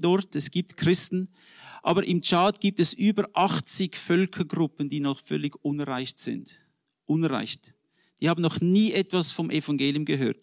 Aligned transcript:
dort, 0.00 0.34
es 0.36 0.50
gibt 0.50 0.76
Christen, 0.76 1.28
aber 1.82 2.04
im 2.04 2.22
Tschad 2.22 2.60
gibt 2.60 2.80
es 2.80 2.92
über 2.94 3.28
80 3.34 3.96
Völkergruppen, 3.96 4.88
die 4.88 5.00
noch 5.00 5.20
völlig 5.20 5.54
unerreicht 5.62 6.18
sind. 6.18 6.62
Unerreicht. 7.06 7.74
Die 8.20 8.28
haben 8.28 8.40
noch 8.40 8.60
nie 8.60 8.92
etwas 8.92 9.32
vom 9.32 9.50
Evangelium 9.50 10.04
gehört. 10.04 10.38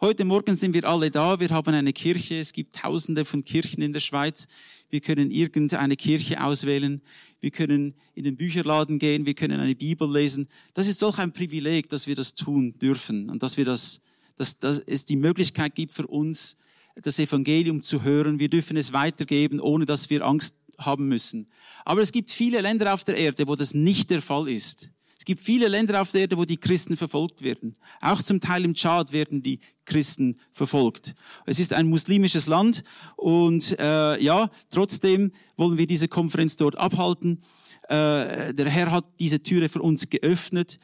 Heute 0.00 0.24
Morgen 0.24 0.54
sind 0.54 0.74
wir 0.74 0.88
alle 0.88 1.10
da, 1.10 1.40
wir 1.40 1.50
haben 1.50 1.74
eine 1.74 1.92
Kirche, 1.92 2.36
es 2.38 2.52
gibt 2.52 2.76
tausende 2.76 3.24
von 3.24 3.44
Kirchen 3.44 3.82
in 3.82 3.92
der 3.92 3.98
Schweiz. 3.98 4.46
Wir 4.90 5.00
können 5.00 5.32
irgendeine 5.32 5.96
Kirche 5.96 6.40
auswählen, 6.40 7.02
wir 7.40 7.50
können 7.50 7.94
in 8.14 8.22
den 8.22 8.36
Bücherladen 8.36 9.00
gehen, 9.00 9.26
wir 9.26 9.34
können 9.34 9.60
eine 9.60 9.74
Bibel 9.74 10.10
lesen. 10.10 10.48
Das 10.72 10.86
ist 10.86 11.00
solch 11.00 11.18
ein 11.18 11.32
Privileg, 11.32 11.88
dass 11.88 12.06
wir 12.06 12.14
das 12.14 12.34
tun 12.34 12.78
dürfen 12.78 13.28
und 13.28 13.42
dass 13.42 13.56
wir 13.56 13.64
das, 13.64 14.00
dass, 14.36 14.58
dass 14.60 14.78
es 14.78 15.04
die 15.04 15.16
Möglichkeit 15.16 15.74
gibt 15.74 15.92
für 15.92 16.06
uns, 16.06 16.56
das 17.02 17.18
Evangelium 17.18 17.82
zu 17.82 18.02
hören. 18.02 18.40
Wir 18.40 18.48
dürfen 18.48 18.76
es 18.76 18.92
weitergeben, 18.92 19.60
ohne 19.60 19.86
dass 19.86 20.10
wir 20.10 20.24
Angst 20.24 20.56
haben 20.78 21.08
müssen. 21.08 21.48
Aber 21.84 22.00
es 22.00 22.12
gibt 22.12 22.30
viele 22.30 22.60
Länder 22.60 22.94
auf 22.94 23.04
der 23.04 23.16
Erde, 23.16 23.48
wo 23.48 23.56
das 23.56 23.74
nicht 23.74 24.10
der 24.10 24.22
Fall 24.22 24.48
ist 24.48 24.90
gibt 25.28 25.44
viele 25.44 25.68
Länder 25.68 26.00
auf 26.00 26.10
der 26.10 26.22
Erde, 26.22 26.38
wo 26.38 26.46
die 26.46 26.56
Christen 26.56 26.96
verfolgt 26.96 27.42
werden. 27.42 27.76
Auch 28.00 28.22
zum 28.22 28.40
Teil 28.40 28.64
im 28.64 28.72
Tschad 28.72 29.12
werden 29.12 29.42
die 29.42 29.60
Christen 29.84 30.38
verfolgt. 30.52 31.14
Es 31.44 31.58
ist 31.58 31.74
ein 31.74 31.86
muslimisches 31.86 32.46
Land 32.46 32.82
und 33.14 33.78
äh, 33.78 34.18
ja, 34.22 34.48
trotzdem 34.70 35.32
wollen 35.58 35.76
wir 35.76 35.86
diese 35.86 36.08
Konferenz 36.08 36.56
dort 36.56 36.76
abhalten. 36.76 37.42
Äh, 37.90 38.54
der 38.54 38.70
Herr 38.70 38.90
hat 38.90 39.04
diese 39.18 39.42
Türe 39.42 39.68
für 39.68 39.82
uns 39.82 40.08
geöffnet. 40.08 40.78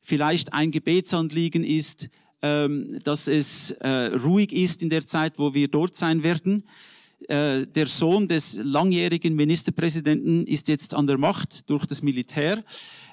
Vielleicht 0.00 0.54
ein 0.54 0.70
Gebetsanliegen 0.70 1.62
ist, 1.62 2.08
dass 2.40 3.28
es 3.28 3.70
äh, 3.72 3.88
ruhig 3.88 4.52
ist 4.52 4.82
in 4.82 4.88
der 4.90 5.06
Zeit, 5.06 5.38
wo 5.38 5.52
wir 5.52 5.68
dort 5.68 5.96
sein 5.96 6.22
werden 6.22 6.64
äh, 7.28 7.66
der 7.66 7.86
Sohn 7.86 8.28
des 8.28 8.60
langjährigen 8.62 9.36
Ministerpräsidenten 9.36 10.46
ist 10.46 10.68
jetzt 10.68 10.94
an 10.94 11.06
der 11.06 11.18
Macht 11.18 11.68
durch 11.68 11.86
das 11.86 12.02
Militär. 12.02 12.64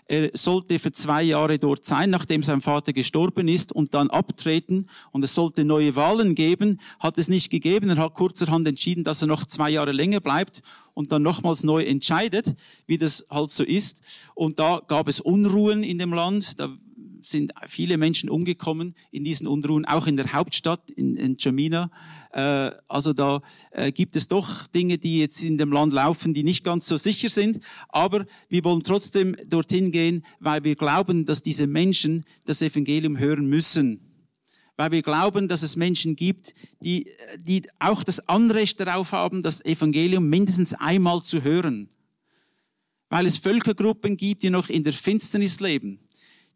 Er 0.10 0.32
sollte 0.34 0.80
für 0.80 0.94
zwei 0.94 1.22
Jahre 1.22 1.60
dort 1.60 1.84
sein, 1.84 2.10
nachdem 2.10 2.42
sein 2.42 2.62
Vater 2.62 2.94
gestorben 2.94 3.50
ist 3.50 3.74
und 3.74 3.94
dann 3.94 4.10
abtreten. 4.10 4.88
Und 5.12 5.24
es 5.24 5.36
sollte 5.36 5.66
neue 5.66 5.98
Wahlen 5.98 6.34
geben. 6.34 6.80
Hat 7.00 7.18
es 7.18 7.28
nicht 7.28 7.50
gegeben. 7.50 7.90
Er 7.90 7.98
hat 7.98 8.14
kurzerhand 8.14 8.66
entschieden, 8.68 9.04
dass 9.04 9.22
er 9.22 9.28
noch 9.28 9.46
zwei 9.46 9.70
Jahre 9.70 9.92
länger 9.92 10.22
bleibt 10.22 10.62
und 10.94 11.12
dann 11.12 11.24
nochmals 11.24 11.64
neu 11.64 11.84
entscheidet, 11.84 12.56
wie 12.86 12.98
das 12.98 13.26
halt 13.30 13.52
so 13.52 13.66
ist. 13.66 14.00
Und 14.34 14.60
da 14.60 14.82
gab 14.88 15.10
es 15.10 15.20
Unruhen 15.20 15.84
in 15.84 16.00
dem 16.00 16.14
Land. 16.14 16.58
Da 16.58 16.70
sind 17.30 17.54
viele 17.68 17.98
Menschen 17.98 18.30
umgekommen 18.30 18.96
in 19.12 19.24
diesen 19.24 19.48
Unruhen, 19.48 19.86
auch 19.86 20.08
in 20.08 20.18
der 20.18 20.34
Hauptstadt, 20.34 20.92
in, 20.92 21.16
in 21.16 21.36
Jamina. 21.38 21.92
Äh, 22.32 22.72
also 22.88 23.14
da 23.14 23.42
äh, 23.72 23.92
gibt 23.92 24.16
es 24.16 24.28
doch 24.28 24.68
Dinge, 24.68 24.98
die 24.98 25.20
jetzt 25.20 25.44
in 25.44 25.58
dem 25.58 25.72
Land 25.72 25.94
laufen, 25.94 26.34
die 26.34 26.44
nicht 26.44 26.64
ganz 26.64 26.88
so 26.88 26.98
sicher 26.98 27.30
sind. 27.30 27.64
Aber 27.90 28.26
wir 28.50 28.64
wollen 28.64 28.84
trotzdem 28.84 29.36
dorthin 29.48 29.92
gehen, 29.92 30.24
weil 30.40 30.64
wir 30.64 30.76
glauben, 30.76 31.26
dass 31.26 31.44
diese 31.44 31.68
Menschen 31.68 32.26
das 32.46 32.62
Evangelium 32.62 33.18
hören 33.18 33.48
müssen 33.48 34.02
weil 34.80 34.92
wir 34.92 35.02
glauben, 35.02 35.48
dass 35.48 35.64
es 35.64 35.76
Menschen 35.76 36.16
gibt, 36.16 36.54
die, 36.82 37.12
die 37.40 37.64
auch 37.80 38.04
das 38.04 38.30
Anrecht 38.30 38.80
darauf 38.80 39.12
haben, 39.12 39.42
das 39.42 39.66
Evangelium 39.66 40.30
mindestens 40.30 40.76
einmal 40.76 41.24
zu 41.24 41.44
hören. 41.44 41.90
Weil 43.10 43.26
es 43.26 43.38
Völkergruppen 43.38 44.18
gibt, 44.18 44.44
die 44.44 44.52
noch 44.52 44.70
in 44.70 44.84
der 44.84 44.94
Finsternis 44.94 45.60
leben 45.62 46.07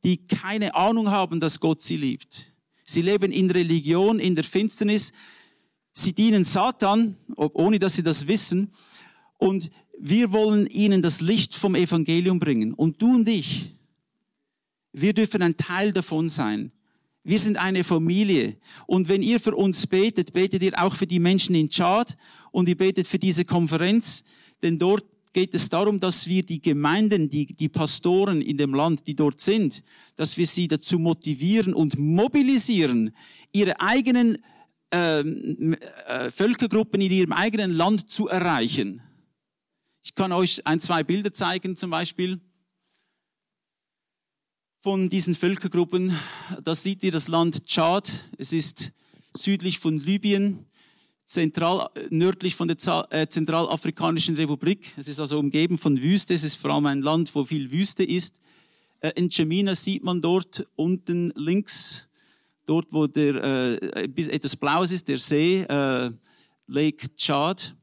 die 0.03 0.27
keine 0.27 0.75
Ahnung 0.75 1.11
haben, 1.11 1.39
dass 1.39 1.59
Gott 1.59 1.81
sie 1.81 1.97
liebt. 1.97 2.53
Sie 2.83 3.01
leben 3.01 3.31
in 3.31 3.49
Religion, 3.51 4.19
in 4.19 4.35
der 4.35 4.43
Finsternis. 4.43 5.11
Sie 5.93 6.13
dienen 6.13 6.43
Satan, 6.43 7.15
ohne 7.35 7.79
dass 7.79 7.95
sie 7.95 8.03
das 8.03 8.27
wissen. 8.27 8.71
Und 9.37 9.69
wir 9.99 10.31
wollen 10.31 10.67
ihnen 10.67 11.01
das 11.01 11.21
Licht 11.21 11.53
vom 11.55 11.75
Evangelium 11.75 12.39
bringen. 12.39 12.73
Und 12.73 13.01
du 13.01 13.15
und 13.15 13.29
ich, 13.29 13.75
wir 14.91 15.13
dürfen 15.13 15.41
ein 15.41 15.55
Teil 15.55 15.93
davon 15.93 16.29
sein. 16.29 16.71
Wir 17.23 17.37
sind 17.37 17.57
eine 17.57 17.83
Familie. 17.83 18.57
Und 18.87 19.07
wenn 19.07 19.21
ihr 19.21 19.39
für 19.39 19.55
uns 19.55 19.85
betet, 19.85 20.33
betet 20.33 20.63
ihr 20.63 20.81
auch 20.81 20.95
für 20.95 21.05
die 21.05 21.19
Menschen 21.19 21.55
in 21.55 21.69
Tschad 21.69 22.17
und 22.51 22.67
ihr 22.67 22.77
betet 22.77 23.07
für 23.07 23.19
diese 23.19 23.45
Konferenz, 23.45 24.23
denn 24.63 24.79
dort 24.79 25.05
geht 25.33 25.53
es 25.53 25.69
darum, 25.69 25.99
dass 25.99 26.27
wir 26.27 26.43
die 26.43 26.61
Gemeinden, 26.61 27.29
die, 27.29 27.45
die 27.45 27.69
Pastoren 27.69 28.41
in 28.41 28.57
dem 28.57 28.73
Land, 28.73 29.07
die 29.07 29.15
dort 29.15 29.39
sind, 29.39 29.83
dass 30.15 30.37
wir 30.37 30.45
sie 30.45 30.67
dazu 30.67 30.99
motivieren 30.99 31.73
und 31.73 31.97
mobilisieren, 31.97 33.15
ihre 33.51 33.79
eigenen 33.79 34.37
ähm, 34.91 35.77
äh, 36.07 36.31
Völkergruppen 36.31 37.01
in 37.01 37.11
ihrem 37.11 37.31
eigenen 37.31 37.71
Land 37.71 38.09
zu 38.09 38.27
erreichen. 38.27 39.01
Ich 40.03 40.15
kann 40.15 40.31
euch 40.31 40.65
ein, 40.67 40.79
zwei 40.79 41.03
Bilder 41.03 41.31
zeigen, 41.31 41.75
zum 41.75 41.91
Beispiel 41.91 42.41
von 44.81 45.09
diesen 45.09 45.35
Völkergruppen. 45.35 46.17
Da 46.63 46.75
seht 46.75 47.03
ihr 47.03 47.11
das 47.11 47.27
Land 47.27 47.65
Tschad. 47.65 48.11
Es 48.37 48.51
ist 48.51 48.91
südlich 49.33 49.79
von 49.79 49.97
Libyen 49.97 50.65
zentral, 51.31 51.89
nördlich 52.09 52.55
von 52.55 52.67
der 52.67 52.77
äh, 53.09 53.27
Zentralafrikanischen 53.27 54.35
Republik. 54.35 54.93
Es 54.97 55.07
ist 55.07 55.19
also 55.19 55.39
umgeben 55.39 55.77
von 55.77 56.01
Wüste. 56.01 56.33
Es 56.33 56.43
ist 56.43 56.55
vor 56.55 56.71
allem 56.71 56.85
ein 56.85 57.01
Land, 57.01 57.33
wo 57.33 57.45
viel 57.45 57.71
Wüste 57.71 58.03
ist. 58.03 58.39
Äh, 58.99 59.11
in 59.15 59.29
Chemina 59.29 59.73
sieht 59.73 60.03
man 60.03 60.21
dort 60.21 60.67
unten 60.75 61.31
links, 61.35 62.07
dort 62.65 62.87
wo 62.91 63.07
der 63.07 63.43
äh, 63.43 64.03
etwas 64.03 64.55
Blaues 64.55 64.91
ist, 64.91 65.07
der 65.07 65.17
See, 65.17 65.61
äh, 65.61 66.11
Lake 66.67 67.15
Chad. 67.15 67.75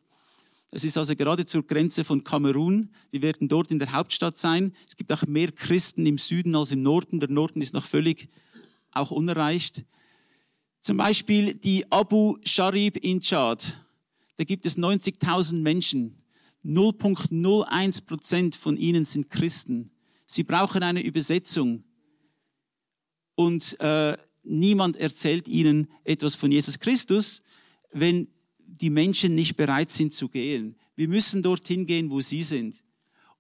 Es 0.71 0.85
ist 0.85 0.99
also 0.99 1.17
gerade 1.17 1.47
zur 1.47 1.67
Grenze 1.67 2.05
von 2.05 2.23
Kamerun. 2.23 2.91
Wir 3.11 3.23
werden 3.23 3.49
dort 3.49 3.71
in 3.71 3.79
der 3.79 3.93
Hauptstadt 3.93 4.37
sein. 4.37 4.75
Es 4.87 4.97
gibt 4.97 5.11
auch 5.11 5.27
mehr 5.27 5.51
Christen 5.53 6.05
im 6.05 6.19
Süden 6.19 6.55
als 6.55 6.73
im 6.73 6.83
Norden. 6.83 7.21
Der 7.21 7.31
Norden 7.31 7.63
ist 7.63 7.73
noch 7.73 7.85
völlig 7.85 8.29
auch 8.93 9.11
unerreicht. 9.11 9.87
Zum 10.89 10.97
Beispiel 10.97 11.53
die 11.53 11.85
Abu 11.93 12.39
Sharib 12.45 12.97
in 12.97 13.21
Tschad. 13.21 13.85
Da 14.37 14.45
gibt 14.45 14.65
es 14.65 14.79
90.000 14.79 15.61
Menschen. 15.61 16.23
0,01 16.65 18.07
Prozent 18.07 18.55
von 18.55 18.79
ihnen 18.79 19.05
sind 19.05 19.29
Christen. 19.29 19.91
Sie 20.25 20.45
brauchen 20.45 20.83
eine 20.83 21.03
Übersetzung. 21.03 21.85
Und 23.35 23.79
äh, 23.81 24.17
niemand 24.45 24.97
erzählt 24.97 25.47
ihnen 25.47 25.89
etwas 26.05 26.35
von 26.35 26.51
Jesus 26.51 26.79
Christus, 26.79 27.43
wenn 27.93 28.29
die 28.59 28.89
Menschen 28.89 29.35
nicht 29.35 29.59
bereit 29.59 29.91
sind 29.91 30.15
zu 30.15 30.31
gehen. 30.31 30.75
Wir 30.97 31.09
müssen 31.09 31.43
dorthin 31.43 31.85
gehen, 31.85 32.11
wo 32.11 32.23
sie 32.23 32.43
sind. 32.43 32.83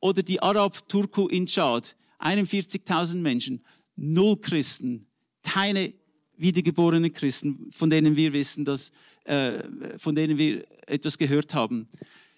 Oder 0.00 0.22
die 0.22 0.42
Arab 0.42 0.86
Turku 0.86 1.28
in 1.28 1.46
Tschad. 1.46 1.96
41.000 2.20 3.14
Menschen. 3.14 3.64
Null 3.96 4.36
Christen. 4.36 5.06
Keine 5.42 5.94
wiedergeborene 6.38 7.10
Christen, 7.10 7.68
von 7.70 7.90
denen 7.90 8.16
wir 8.16 8.32
wissen, 8.32 8.64
dass, 8.64 8.92
äh, 9.24 9.62
von 9.98 10.14
denen 10.14 10.38
wir 10.38 10.64
etwas 10.86 11.18
gehört 11.18 11.54
haben. 11.54 11.88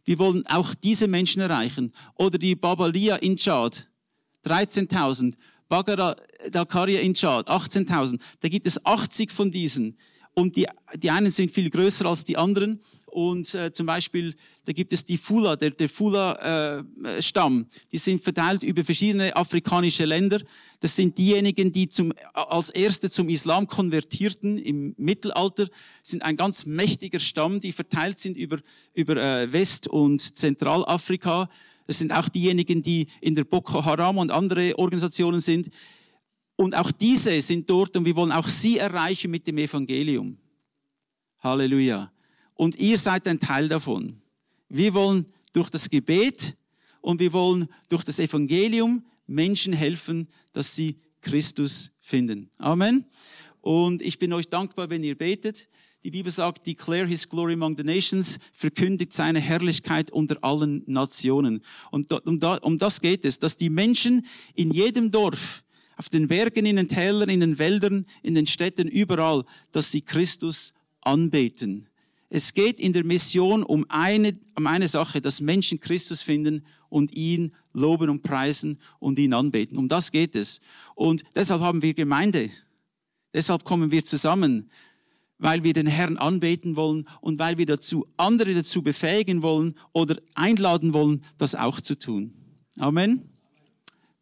Wir 0.05 0.19
wollen 0.19 0.47
auch 0.47 0.75
diese 0.75 1.07
Menschen 1.07 1.41
erreichen. 1.41 1.93
Oder 2.17 2.39
die 2.39 2.57
Babalia 2.57 3.17
in 3.17 3.37
Tschad, 3.37 3.89
13.000. 4.45 5.37
Bagara 5.69 6.17
Dakaria 6.51 7.01
in 7.01 7.15
Tschad, 7.15 7.49
18.000. 7.49 8.21
Da 8.41 8.49
gibt 8.49 8.67
es 8.67 8.85
80 8.85 9.31
von 9.31 9.53
diesen. 9.53 9.97
Und 10.35 10.57
die, 10.57 10.67
die 10.97 11.11
einen 11.11 11.31
sind 11.31 11.53
viel 11.53 11.71
größer 11.71 12.07
als 12.07 12.25
die 12.25 12.37
anderen. 12.37 12.81
Und 13.11 13.55
äh, 13.55 13.73
zum 13.73 13.87
Beispiel, 13.87 14.35
da 14.65 14.73
gibt 14.73 14.93
es 14.93 15.05
die 15.05 15.19
Fula, 15.19 15.57
der, 15.57 15.71
der 15.71 15.89
Fula-Stamm. 15.89 17.61
Äh, 17.61 17.79
die 17.93 17.99
sind 17.99 18.23
verteilt 18.23 18.63
über 18.63 18.85
verschiedene 18.85 19.35
afrikanische 19.35 20.05
Länder. 20.05 20.41
Das 20.79 20.95
sind 20.95 21.19
diejenigen, 21.19 21.73
die 21.73 21.89
zum, 21.89 22.13
als 22.33 22.71
Erste 22.71 23.11
zum 23.11 23.29
Islam 23.29 23.67
konvertierten 23.67 24.59
im 24.59 24.95
Mittelalter. 24.97 25.69
sind 26.03 26.23
ein 26.23 26.37
ganz 26.37 26.67
mächtiger 26.67 27.21
Stamm, 27.21 27.61
die 27.61 27.73
verteilt 27.73 28.19
sind 28.19 28.37
über, 28.37 28.59
über 28.95 29.17
äh, 29.17 29.53
West- 29.53 29.89
und 29.89 30.21
Zentralafrika. 30.21 31.51
Das 31.87 31.99
sind 31.99 32.13
auch 32.13 32.29
diejenigen, 32.29 32.83
die 32.83 33.09
in 33.21 33.35
der 33.35 33.45
Boko 33.45 33.85
Haram 33.85 34.19
und 34.19 34.31
andere 34.31 34.79
Organisationen 34.79 35.41
sind. 35.41 35.71
Und 36.55 36.77
auch 36.77 36.93
diese 36.93 37.41
sind 37.43 37.69
dort 37.69 37.97
und 37.97 38.05
wir 38.05 38.15
wollen 38.15 38.33
auch 38.33 38.47
sie 38.47 38.79
erreichen 38.79 39.31
mit 39.31 39.47
dem 39.47 39.59
Evangelium. 39.59 40.37
Halleluja. 41.41 42.13
Und 42.61 42.79
ihr 42.79 42.99
seid 42.99 43.27
ein 43.27 43.41
Teil 43.41 43.71
davon. 43.71 44.21
Wir 44.69 44.93
wollen 44.93 45.25
durch 45.55 45.71
das 45.71 45.89
Gebet 45.89 46.59
und 47.01 47.19
wir 47.19 47.33
wollen 47.33 47.69
durch 47.89 48.05
das 48.05 48.19
Evangelium 48.19 49.03
Menschen 49.27 49.73
helfen, 49.73 50.29
dass 50.53 50.77
sie 50.77 50.99
Christus 51.23 51.93
finden. 52.03 52.51
Amen. 52.59 53.07
Und 53.63 54.03
ich 54.03 54.19
bin 54.19 54.35
euch 54.35 54.51
dankbar, 54.51 54.91
wenn 54.91 55.03
ihr 55.03 55.17
betet. 55.17 55.71
Die 56.05 56.11
Bibel 56.11 56.31
sagt, 56.31 56.67
declare 56.67 57.07
his 57.07 57.27
glory 57.27 57.55
among 57.55 57.79
the 57.79 57.83
nations, 57.83 58.39
verkündigt 58.53 59.15
seine 59.15 59.41
Herrlichkeit 59.41 60.11
unter 60.11 60.37
allen 60.45 60.83
Nationen. 60.85 61.63
Und 61.91 62.13
um 62.13 62.77
das 62.77 63.01
geht 63.01 63.25
es, 63.25 63.39
dass 63.39 63.57
die 63.57 63.71
Menschen 63.71 64.27
in 64.55 64.71
jedem 64.71 65.11
Dorf, 65.11 65.65
auf 65.97 66.11
den 66.11 66.27
Bergen, 66.27 66.67
in 66.67 66.77
den 66.77 66.89
Tälern, 66.91 67.31
in 67.31 67.41
den 67.41 67.59
Wäldern, 67.59 68.05
in 68.23 68.35
den 68.35 68.47
Städten, 68.47 68.87
überall, 68.87 69.45
dass 69.73 69.91
sie 69.91 70.03
Christus 70.03 70.75
anbeten 71.01 71.87
Es 72.33 72.55
geht 72.55 72.79
in 72.79 72.93
der 72.93 73.05
Mission 73.05 73.65
um 73.65 73.85
eine, 73.89 74.39
um 74.57 74.69
eine 74.69 74.87
Sache, 74.87 75.21
dass 75.21 75.41
Menschen 75.41 75.81
Christus 75.81 76.23
finden 76.23 76.65
und 76.89 77.13
ihn 77.15 77.53
loben 77.73 78.09
und 78.09 78.23
preisen 78.23 78.79
und 79.01 79.19
ihn 79.19 79.35
anbeten. 79.35 79.77
Um 79.77 79.89
das 79.89 80.13
geht 80.13 80.37
es. 80.37 80.61
Und 80.95 81.25
deshalb 81.35 81.61
haben 81.61 81.83
wir 81.83 81.93
Gemeinde. 81.93 82.51
Deshalb 83.35 83.65
kommen 83.65 83.91
wir 83.91 84.05
zusammen, 84.05 84.71
weil 85.39 85.65
wir 85.65 85.73
den 85.73 85.89
Herrn 85.89 86.19
anbeten 86.19 86.77
wollen 86.77 87.09
und 87.21 87.41
weil 87.41 87.59
wir 87.59 87.67
dazu 87.67 88.07
andere 88.17 88.55
dazu 88.55 88.83
befähigen 88.83 89.43
wollen 89.43 89.75
oder 89.93 90.17
einladen 90.35 90.95
wollen, 90.95 91.23
das 91.37 91.57
auch 91.57 91.81
zu 91.81 91.99
tun. 91.99 92.33
Amen. 92.79 93.29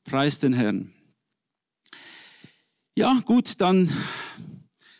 Preis 0.04 0.38
den 0.38 0.54
Herrn. 0.54 0.92
Ja, 2.96 3.20
gut, 3.26 3.60
dann 3.60 3.90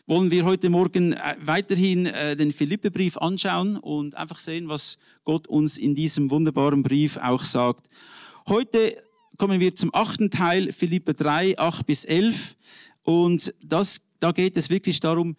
wollen 0.09 0.31
wir 0.31 0.43
heute 0.43 0.71
Morgen 0.71 1.13
äh, 1.13 1.35
weiterhin 1.39 2.07
äh, 2.07 2.35
den 2.35 2.51
Philippebrief 2.51 3.15
anschauen 3.17 3.77
und 3.77 4.15
einfach 4.15 4.39
sehen, 4.39 4.67
was 4.67 4.97
Gott 5.23 5.45
uns 5.47 5.77
in 5.77 5.93
diesem 5.93 6.31
wunderbaren 6.31 6.81
Brief 6.81 7.17
auch 7.17 7.43
sagt. 7.43 7.87
Heute 8.47 8.99
kommen 9.37 9.59
wir 9.59 9.75
zum 9.75 9.93
achten 9.93 10.31
Teil, 10.31 10.71
Philippe 10.71 11.13
3, 11.13 11.59
8 11.59 11.85
bis 11.85 12.05
11. 12.05 12.57
Und 13.03 13.53
das, 13.63 14.01
da 14.19 14.31
geht 14.31 14.57
es 14.57 14.71
wirklich 14.71 14.99
darum, 14.99 15.35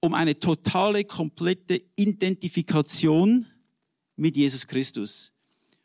um 0.00 0.12
eine 0.12 0.38
totale, 0.38 1.04
komplette 1.04 1.80
Identifikation 1.96 3.46
mit 4.16 4.36
Jesus 4.36 4.66
Christus. 4.66 5.32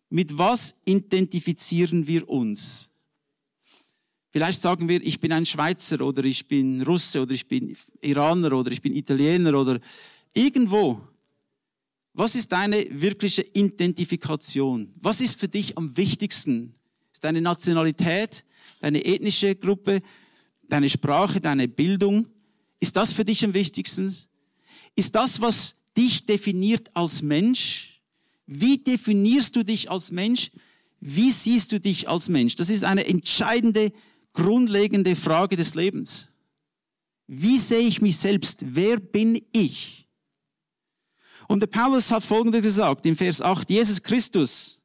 Mit 0.09 0.37
was 0.37 0.75
identifizieren 0.83 2.05
wir 2.05 2.27
uns? 2.27 2.88
Vielleicht 4.31 4.61
sagen 4.61 4.87
wir, 4.87 5.01
ich 5.03 5.19
bin 5.19 5.31
ein 5.31 5.45
Schweizer 5.45 6.01
oder 6.01 6.23
ich 6.23 6.47
bin 6.47 6.81
Russe 6.83 7.21
oder 7.21 7.31
ich 7.31 7.47
bin 7.47 7.75
Iraner 8.01 8.53
oder 8.53 8.71
ich 8.71 8.81
bin 8.81 8.95
Italiener 8.95 9.59
oder 9.59 9.79
irgendwo. 10.33 11.01
Was 12.13 12.35
ist 12.35 12.51
deine 12.51 12.85
wirkliche 12.89 13.41
Identifikation? 13.41 14.93
Was 14.97 15.21
ist 15.21 15.39
für 15.39 15.47
dich 15.47 15.77
am 15.77 15.95
wichtigsten? 15.97 16.75
Ist 17.11 17.23
deine 17.23 17.41
Nationalität, 17.41 18.45
deine 18.81 19.03
ethnische 19.03 19.55
Gruppe, 19.55 20.01
deine 20.67 20.89
Sprache, 20.89 21.39
deine 21.39 21.67
Bildung? 21.67 22.27
Ist 22.79 22.95
das 22.95 23.13
für 23.13 23.25
dich 23.25 23.43
am 23.43 23.53
wichtigsten? 23.55 24.13
Ist 24.95 25.15
das, 25.15 25.41
was 25.41 25.75
dich 25.97 26.25
definiert 26.25 26.95
als 26.95 27.23
Mensch? 27.23 27.99
Wie 28.45 28.77
definierst 28.77 29.55
du 29.55 29.63
dich 29.63 29.89
als 29.89 30.11
Mensch? 30.11 30.51
Wie 30.99 31.31
siehst 31.31 31.71
du 31.71 31.79
dich 31.79 32.07
als 32.07 32.29
Mensch? 32.29 32.55
Das 32.55 32.69
ist 32.69 32.83
eine 32.83 33.05
entscheidende 33.05 33.91
grundlegende 34.39 35.15
Frage 35.15 35.55
des 35.55 35.75
Lebens. 35.75 36.29
Wie 37.27 37.57
sehe 37.57 37.87
ich 37.87 38.01
mich 38.01 38.17
selbst? 38.17 38.63
Wer 38.65 38.99
bin 38.99 39.39
ich? 39.51 40.07
Und 41.47 41.59
der 41.59 41.67
Paulus 41.67 42.11
hat 42.11 42.23
Folgendes 42.23 42.61
gesagt 42.61 43.05
im 43.05 43.15
Vers 43.15 43.41
8, 43.41 43.69
Jesus 43.69 44.01
Christus, 44.01 44.81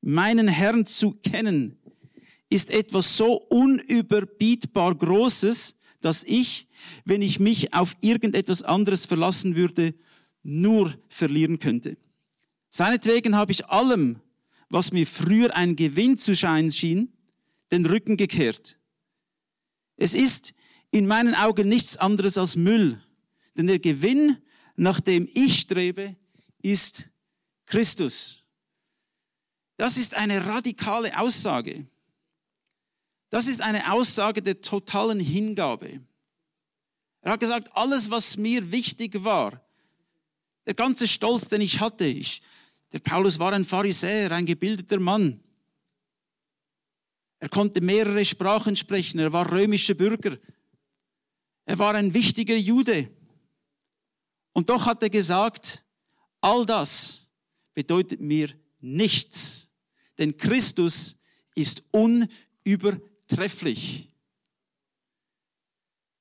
meinen 0.00 0.48
Herrn 0.48 0.86
zu 0.86 1.12
kennen, 1.12 1.78
ist 2.50 2.70
etwas 2.70 3.16
so 3.16 3.36
unüberbietbar 3.48 4.94
Großes, 4.94 5.76
dass 6.00 6.24
ich, 6.24 6.68
wenn 7.04 7.22
ich 7.22 7.38
mich 7.38 7.72
auf 7.74 7.96
irgendetwas 8.00 8.62
anderes 8.62 9.06
verlassen 9.06 9.56
würde, 9.56 9.94
nur 10.42 10.94
verlieren 11.08 11.58
könnte. 11.58 11.96
Seinetwegen 12.70 13.36
habe 13.36 13.52
ich 13.52 13.66
allem, 13.66 14.20
was 14.68 14.92
mir 14.92 15.06
früher 15.06 15.54
ein 15.54 15.76
Gewinn 15.76 16.18
zu 16.18 16.34
scheinen 16.36 16.70
schien, 16.70 17.12
den 17.74 17.86
Rücken 17.86 18.16
gekehrt. 18.16 18.78
Es 19.96 20.14
ist 20.14 20.54
in 20.90 21.06
meinen 21.06 21.34
Augen 21.34 21.68
nichts 21.68 21.96
anderes 21.96 22.38
als 22.38 22.56
Müll, 22.56 23.00
denn 23.56 23.66
der 23.66 23.80
Gewinn, 23.80 24.38
nach 24.76 25.00
dem 25.00 25.28
ich 25.34 25.60
strebe, 25.60 26.16
ist 26.62 27.10
Christus. 27.66 28.42
Das 29.76 29.98
ist 29.98 30.14
eine 30.14 30.46
radikale 30.46 31.18
Aussage. 31.18 31.86
Das 33.30 33.48
ist 33.48 33.60
eine 33.60 33.92
Aussage 33.92 34.40
der 34.40 34.60
totalen 34.60 35.18
Hingabe. 35.18 36.00
Er 37.22 37.32
hat 37.32 37.40
gesagt, 37.40 37.68
alles, 37.72 38.10
was 38.10 38.36
mir 38.36 38.70
wichtig 38.70 39.24
war, 39.24 39.60
der 40.66 40.74
ganze 40.74 41.08
Stolz, 41.08 41.48
den 41.48 41.60
ich 41.60 41.80
hatte, 41.80 42.04
ich, 42.04 42.42
der 42.92 43.00
Paulus 43.00 43.40
war 43.40 43.52
ein 43.52 43.64
Pharisäer, 43.64 44.30
ein 44.30 44.46
gebildeter 44.46 45.00
Mann. 45.00 45.40
Er 47.44 47.50
konnte 47.50 47.82
mehrere 47.82 48.24
Sprachen 48.24 48.74
sprechen. 48.74 49.18
Er 49.18 49.30
war 49.30 49.52
römischer 49.52 49.92
Bürger. 49.92 50.38
Er 51.66 51.78
war 51.78 51.94
ein 51.94 52.14
wichtiger 52.14 52.56
Jude. 52.56 53.10
Und 54.54 54.70
doch 54.70 54.86
hat 54.86 55.02
er 55.02 55.10
gesagt, 55.10 55.84
all 56.40 56.64
das 56.64 57.30
bedeutet 57.74 58.22
mir 58.22 58.48
nichts. 58.80 59.70
Denn 60.16 60.38
Christus 60.38 61.18
ist 61.54 61.84
unübertrefflich. 61.90 64.08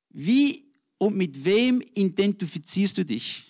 Wie 0.09 0.73
und 0.97 1.15
mit 1.15 1.45
wem 1.45 1.81
identifizierst 1.93 2.97
du 2.97 3.05
dich? 3.05 3.45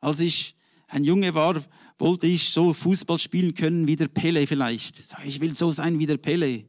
Als 0.00 0.18
ich 0.18 0.56
ein 0.88 1.04
Junge 1.04 1.34
war, 1.34 1.62
wollte 1.98 2.26
ich 2.26 2.50
so 2.50 2.72
Fußball 2.72 3.18
spielen 3.18 3.54
können 3.54 3.86
wie 3.86 3.96
der 3.96 4.08
Pele 4.08 4.46
vielleicht. 4.46 5.02
Ich 5.24 5.40
will 5.40 5.54
so 5.54 5.70
sein 5.70 5.98
wie 5.98 6.06
der 6.06 6.18
Pele. 6.18 6.64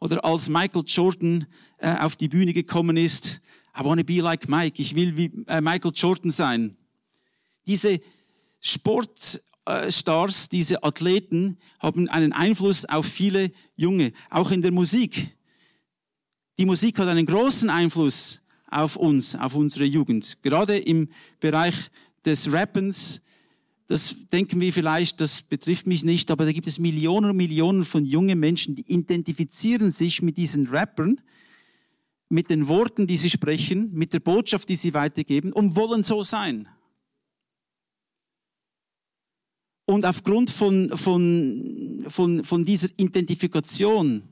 Oder 0.00 0.24
als 0.24 0.48
Michael 0.48 0.84
Jordan 0.86 1.46
äh, 1.78 1.96
auf 1.98 2.16
die 2.16 2.28
Bühne 2.28 2.52
gekommen 2.52 2.96
ist, 2.96 3.40
I 3.78 3.84
want 3.84 4.00
to 4.00 4.04
be 4.04 4.20
like 4.20 4.48
Mike. 4.48 4.80
Ich 4.80 4.94
will 4.94 5.16
wie 5.16 5.30
äh, 5.46 5.60
Michael 5.60 5.92
Jordan 5.94 6.30
sein. 6.30 6.76
Diese 7.66 8.00
Sportstars, 8.60 10.48
diese 10.48 10.82
Athleten 10.82 11.58
haben 11.78 12.08
einen 12.08 12.32
Einfluss 12.32 12.84
auf 12.84 13.06
viele 13.06 13.52
Junge, 13.76 14.12
auch 14.30 14.50
in 14.50 14.62
der 14.62 14.72
Musik. 14.72 15.36
Die 16.58 16.66
Musik 16.66 16.98
hat 16.98 17.08
einen 17.08 17.26
großen 17.26 17.70
Einfluss 17.70 18.40
auf 18.66 18.96
uns, 18.96 19.34
auf 19.34 19.54
unsere 19.54 19.84
Jugend. 19.84 20.42
Gerade 20.42 20.78
im 20.78 21.08
Bereich 21.40 21.90
des 22.24 22.52
Rappens, 22.52 23.22
das 23.90 24.14
denken 24.32 24.60
wir 24.60 24.72
vielleicht, 24.72 25.20
das 25.20 25.42
betrifft 25.42 25.88
mich 25.88 26.04
nicht, 26.04 26.30
aber 26.30 26.44
da 26.44 26.52
gibt 26.52 26.68
es 26.68 26.78
Millionen 26.78 27.30
und 27.30 27.36
Millionen 27.36 27.84
von 27.84 28.04
jungen 28.04 28.38
Menschen, 28.38 28.76
die 28.76 28.84
identifizieren 28.86 29.90
sich 29.90 30.22
mit 30.22 30.36
diesen 30.36 30.68
Rappern, 30.68 31.20
mit 32.28 32.50
den 32.50 32.68
Worten, 32.68 33.08
die 33.08 33.16
sie 33.16 33.30
sprechen, 33.30 33.92
mit 33.92 34.12
der 34.12 34.20
Botschaft, 34.20 34.68
die 34.68 34.76
sie 34.76 34.94
weitergeben 34.94 35.52
und 35.52 35.74
wollen 35.74 36.04
so 36.04 36.22
sein. 36.22 36.68
Und 39.86 40.06
aufgrund 40.06 40.50
von, 40.50 40.96
von, 40.96 42.04
von, 42.06 42.44
von 42.44 42.64
dieser 42.64 42.90
Identifikation 42.96 44.22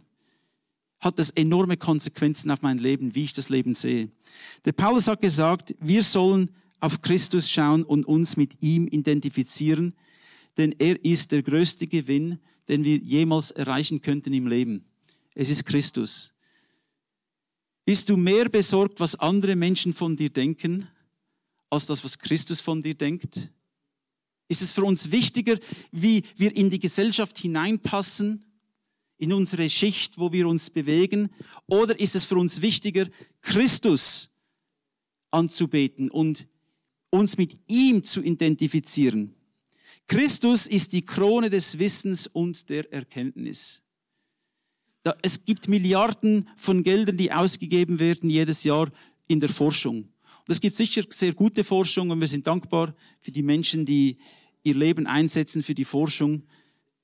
hat 1.01 1.19
das 1.19 1.31
enorme 1.31 1.77
Konsequenzen 1.77 2.53
auf 2.53 2.63
mein 2.63 2.79
Leben, 2.79 3.17
wie 3.17 3.25
ich 3.25 3.33
das 3.33 3.49
Leben 3.49 3.75
sehe. 3.75 4.13
Der 4.65 4.73
Paulus 4.73 5.09
hat 5.09 5.21
gesagt, 5.21 5.75
wir 5.81 6.05
sollen 6.05 6.55
auf 6.81 7.03
Christus 7.03 7.51
schauen 7.51 7.83
und 7.83 8.07
uns 8.07 8.37
mit 8.37 8.63
ihm 8.63 8.87
identifizieren, 8.87 9.95
denn 10.57 10.75
er 10.79 11.05
ist 11.05 11.33
der 11.33 11.43
größte 11.43 11.87
Gewinn, 11.87 12.39
den 12.69 12.85
wir 12.85 12.99
jemals 12.99 13.51
erreichen 13.51 14.01
könnten 14.01 14.33
im 14.33 14.47
Leben. 14.47 14.85
Es 15.35 15.51
ist 15.51 15.65
Christus. 15.65 16.35
Bist 17.85 18.09
du 18.11 18.17
mehr 18.17 18.49
besorgt, 18.49 19.01
was 19.01 19.15
andere 19.15 19.57
Menschen 19.57 19.95
von 19.95 20.17
dir 20.17 20.31
denken, 20.31 20.89
als 21.71 21.87
das, 21.87 22.05
was 22.05 22.19
Christus 22.19 22.61
von 22.61 22.83
dir 22.83 22.95
denkt? 22.95 23.53
Ist 24.49 24.63
es 24.63 24.73
für 24.73 24.85
uns 24.85 25.11
wichtiger, 25.11 25.59
wie 25.93 26.23
wir 26.37 26.55
in 26.55 26.71
die 26.71 26.79
Gesellschaft 26.79 27.39
hineinpassen, 27.39 28.45
in 29.19 29.33
unsere 29.33 29.69
Schicht, 29.69 30.19
wo 30.19 30.33
wir 30.33 30.49
uns 30.49 30.71
bewegen? 30.71 31.31
Oder 31.67 31.99
ist 31.99 32.15
es 32.15 32.25
für 32.25 32.37
uns 32.37 32.63
wichtiger, 32.63 33.09
Christus 33.43 34.31
anzubeten 35.31 36.11
und 36.11 36.49
uns 37.11 37.39
mit 37.39 37.57
ihm 37.69 38.03
zu 38.03 38.23
identifizieren. 38.23 39.35
Christus 40.07 40.67
ist 40.67 40.93
die 40.93 41.05
Krone 41.05 41.51
des 41.51 41.79
Wissens 41.79 42.27
und 42.27 42.69
der 42.69 42.91
Erkenntnis. 42.93 43.83
Es 45.23 45.45
gibt 45.45 45.69
Milliarden 45.69 46.49
von 46.57 46.83
Geldern, 46.83 47.17
die 47.17 47.33
ausgegeben 47.33 47.99
werden 47.99 48.29
jedes 48.29 48.65
Jahr 48.65 48.91
in 49.27 49.41
der 49.41 49.49
Forschung. 49.49 49.97
Und 50.05 50.53
es 50.53 50.61
gibt 50.61 50.75
sicher 50.75 51.05
sehr 51.09 51.33
gute 51.33 51.65
Forschung 51.65 52.11
und 52.11 52.21
wir 52.21 52.27
sind 52.27 52.47
dankbar 52.47 52.95
für 53.21 53.31
die 53.31 53.43
Menschen, 53.43 53.87
die 53.87 54.19
ihr 54.63 54.75
Leben 54.75 55.07
einsetzen 55.07 55.63
für 55.63 55.75
die 55.75 55.85
Forschung. 55.85 56.43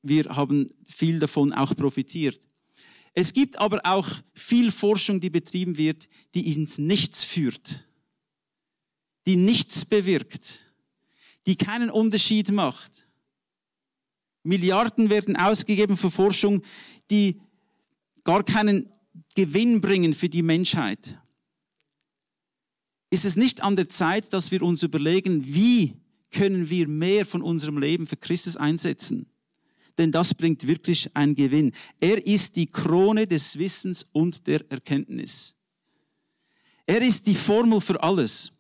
Wir 0.03 0.25
haben 0.25 0.71
viel 0.87 1.19
davon 1.19 1.53
auch 1.53 1.75
profitiert. 1.75 2.41
Es 3.15 3.33
gibt 3.33 3.59
aber 3.59 3.81
auch 3.85 4.09
viel 4.35 4.71
Forschung, 4.71 5.21
die 5.21 5.31
betrieben 5.31 5.79
wird, 5.79 6.09
die 6.35 6.53
ins 6.53 6.79
Nichts 6.79 7.23
führt 7.23 7.87
die 9.27 9.37
nichts 9.37 9.85
bewirkt, 9.85 10.73
die 11.47 11.57
keinen 11.57 11.91
Unterschied 11.91 12.51
macht. 12.51 13.07
Milliarden 14.43 15.11
werden 15.11 15.37
ausgegeben 15.37 15.97
für 15.97 16.11
Forschung, 16.11 16.63
die 17.11 17.41
gar 18.25 18.45
keinen 18.45 18.91
Gewinn 19.35 19.81
bringen 19.81 20.15
für 20.15 20.29
die 20.29 20.43
Menschheit. 20.43 21.19
Ist 23.11 23.25
es 23.25 23.37
nicht 23.37 23.63
an 23.63 23.77
der 23.77 23.89
Zeit, 23.89 24.33
dass 24.33 24.51
wir 24.51 24.63
uns 24.63 24.83
überlegen, 24.83 25.55
wie 25.55 25.95
können 26.31 26.69
wir 26.69 26.89
mehr 26.89 27.25
von 27.25 27.43
unserem 27.43 27.79
Leben 27.79 28.07
für 28.07 28.17
Christus 28.17 28.57
einsetzen? 28.57 29.27
Denn 29.99 30.11
das 30.11 30.35
bringt 30.35 30.67
wirklich 30.67 31.15
einen 31.15 31.37
Gewinn. 31.37 31.73
Er 32.01 32.27
ist 32.27 32.57
die 32.57 32.67
Krone 32.67 33.27
des 33.27 33.57
Wissens 33.59 34.05
und 34.13 34.47
der 34.47 34.69
Erkenntnis. 34.69 35.55
Er 36.87 37.01
ist 37.01 37.27
die 37.27 37.37
Formel 37.37 37.81
für 37.81 38.03
alles. 38.03 38.54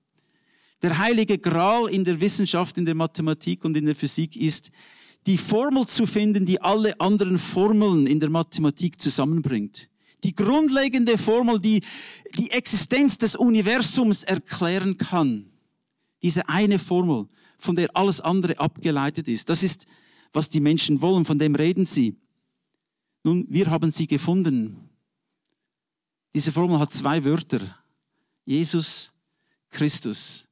Der 0.85 0.99
heilige 0.99 1.39
Gral 1.39 1.89
in 1.89 2.05
der 2.05 2.21
Wissenschaft, 2.21 2.77
in 2.77 2.85
der 2.85 2.95
Mathematik 2.95 3.65
und 3.65 3.75
in 3.75 3.87
der 3.87 3.95
Physik 3.95 4.37
ist, 4.37 4.71
die 5.25 5.39
Formel 5.39 5.87
zu 5.87 6.05
finden, 6.05 6.45
die 6.45 6.61
alle 6.61 7.01
anderen 7.01 7.39
Formeln 7.39 8.07
in 8.07 8.21
der 8.21 8.29
Mathematik 8.29 9.01
zusammenbringt. 9.01 9.89
Die 10.25 10.35
grundlegende 10.35 11.17
Formel, 11.17 11.59
die 11.59 11.81
die 12.37 12.51
Existenz 12.51 13.17
des 13.17 13.35
Universums 13.35 14.25
erklären 14.25 14.99
kann. 14.99 15.47
Diese 16.23 16.51
eine 16.51 16.79
Formel, 16.79 17.29
von 17.57 17.77
der 17.77 17.89
alles 17.97 18.21
andere 18.21 18.59
abgeleitet 18.59 19.27
ist. 19.27 19.49
Das 19.49 19.63
ist, 19.63 19.87
was 20.35 20.51
die 20.51 20.61
Menschen 20.61 21.01
wollen, 21.01 21.25
von 21.25 21.39
dem 21.39 21.55
reden 21.55 21.87
sie. 21.87 22.15
Nun, 23.23 23.47
wir 23.49 23.71
haben 23.71 23.91
sie 23.91 24.07
gefunden. 24.07 24.91
Diese 26.35 26.53
Formel 26.53 26.79
hat 26.79 26.93
zwei 26.93 27.25
Wörter. 27.25 27.79
Jesus 28.45 29.15
Christus. 29.71 30.47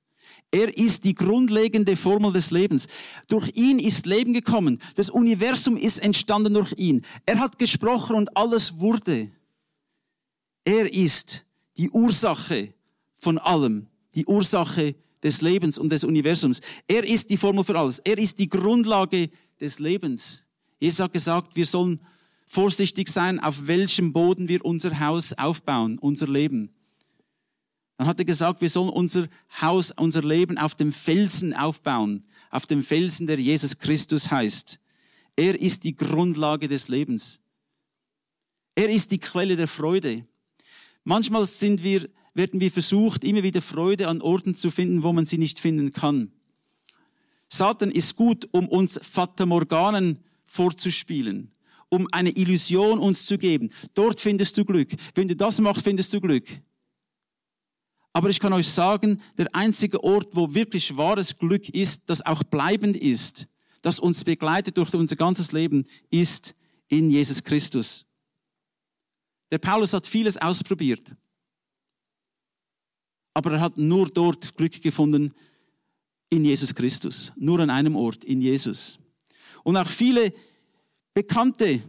Er 0.52 0.76
ist 0.76 1.04
die 1.04 1.14
grundlegende 1.14 1.96
Formel 1.96 2.30
des 2.30 2.50
Lebens. 2.50 2.86
Durch 3.26 3.50
ihn 3.54 3.78
ist 3.78 4.04
Leben 4.04 4.34
gekommen. 4.34 4.80
Das 4.96 5.08
Universum 5.08 5.78
ist 5.78 5.98
entstanden 5.98 6.52
durch 6.52 6.74
ihn. 6.76 7.02
Er 7.24 7.40
hat 7.40 7.58
gesprochen 7.58 8.16
und 8.16 8.36
alles 8.36 8.78
wurde. 8.78 9.30
Er 10.64 10.92
ist 10.92 11.46
die 11.78 11.90
Ursache 11.90 12.74
von 13.16 13.38
allem, 13.38 13.86
die 14.14 14.26
Ursache 14.26 14.94
des 15.22 15.40
Lebens 15.40 15.78
und 15.78 15.90
des 15.90 16.04
Universums. 16.04 16.60
Er 16.86 17.02
ist 17.02 17.30
die 17.30 17.38
Formel 17.38 17.64
für 17.64 17.78
alles. 17.78 18.00
Er 18.00 18.18
ist 18.18 18.38
die 18.38 18.48
Grundlage 18.48 19.30
des 19.58 19.78
Lebens. 19.78 20.46
Jesus 20.78 21.00
hat 21.00 21.14
gesagt, 21.14 21.56
wir 21.56 21.64
sollen 21.64 21.98
vorsichtig 22.46 23.08
sein, 23.08 23.40
auf 23.40 23.66
welchem 23.66 24.12
Boden 24.12 24.48
wir 24.48 24.62
unser 24.66 25.00
Haus 25.00 25.32
aufbauen, 25.32 25.98
unser 25.98 26.28
Leben. 26.28 26.74
Dann 28.02 28.08
hat 28.08 28.18
er 28.18 28.24
gesagt, 28.24 28.60
wir 28.60 28.68
sollen 28.68 28.88
unser 28.88 29.28
Haus, 29.60 29.92
unser 29.92 30.24
Leben 30.24 30.58
auf 30.58 30.74
dem 30.74 30.92
Felsen 30.92 31.54
aufbauen, 31.54 32.24
auf 32.50 32.66
dem 32.66 32.82
Felsen, 32.82 33.28
der 33.28 33.38
Jesus 33.38 33.78
Christus 33.78 34.28
heißt. 34.28 34.80
Er 35.36 35.60
ist 35.60 35.84
die 35.84 35.94
Grundlage 35.94 36.66
des 36.66 36.88
Lebens. 36.88 37.40
Er 38.74 38.90
ist 38.90 39.12
die 39.12 39.20
Quelle 39.20 39.54
der 39.54 39.68
Freude. 39.68 40.26
Manchmal 41.04 41.46
sind 41.46 41.84
wir, 41.84 42.08
werden 42.34 42.58
wir 42.58 42.72
versucht, 42.72 43.22
immer 43.22 43.44
wieder 43.44 43.62
Freude 43.62 44.08
an 44.08 44.20
Orten 44.20 44.56
zu 44.56 44.72
finden, 44.72 45.04
wo 45.04 45.12
man 45.12 45.24
sie 45.24 45.38
nicht 45.38 45.60
finden 45.60 45.92
kann. 45.92 46.32
Satan 47.48 47.92
ist 47.92 48.16
gut, 48.16 48.48
um 48.50 48.66
uns 48.66 48.98
Fata 49.00 49.46
Morganen 49.46 50.18
vorzuspielen, 50.44 51.52
um 51.88 52.08
eine 52.10 52.30
Illusion 52.30 52.98
uns 52.98 53.26
zu 53.26 53.38
geben. 53.38 53.70
Dort 53.94 54.18
findest 54.18 54.58
du 54.58 54.64
Glück. 54.64 54.90
Wenn 55.14 55.28
du 55.28 55.36
das 55.36 55.60
machst, 55.60 55.84
findest 55.84 56.12
du 56.12 56.20
Glück. 56.20 56.48
Aber 58.12 58.28
ich 58.28 58.40
kann 58.40 58.52
euch 58.52 58.68
sagen, 58.68 59.22
der 59.38 59.54
einzige 59.54 60.02
Ort, 60.04 60.36
wo 60.36 60.54
wirklich 60.54 60.96
wahres 60.96 61.38
Glück 61.38 61.68
ist, 61.70 62.10
das 62.10 62.24
auch 62.24 62.42
bleibend 62.42 62.96
ist, 62.96 63.48
das 63.80 63.98
uns 63.98 64.24
begleitet 64.24 64.76
durch 64.76 64.94
unser 64.94 65.16
ganzes 65.16 65.52
Leben, 65.52 65.86
ist 66.10 66.54
in 66.88 67.10
Jesus 67.10 67.42
Christus. 67.42 68.06
Der 69.50 69.58
Paulus 69.58 69.92
hat 69.94 70.06
vieles 70.06 70.36
ausprobiert. 70.36 71.14
Aber 73.34 73.52
er 73.52 73.60
hat 73.60 73.78
nur 73.78 74.08
dort 74.08 74.56
Glück 74.56 74.80
gefunden 74.82 75.34
in 76.28 76.44
Jesus 76.44 76.74
Christus. 76.74 77.32
Nur 77.36 77.60
an 77.60 77.70
einem 77.70 77.96
Ort, 77.96 78.24
in 78.24 78.40
Jesus. 78.40 78.98
Und 79.64 79.76
auch 79.76 79.88
viele 79.88 80.32
bekannte 81.14 81.82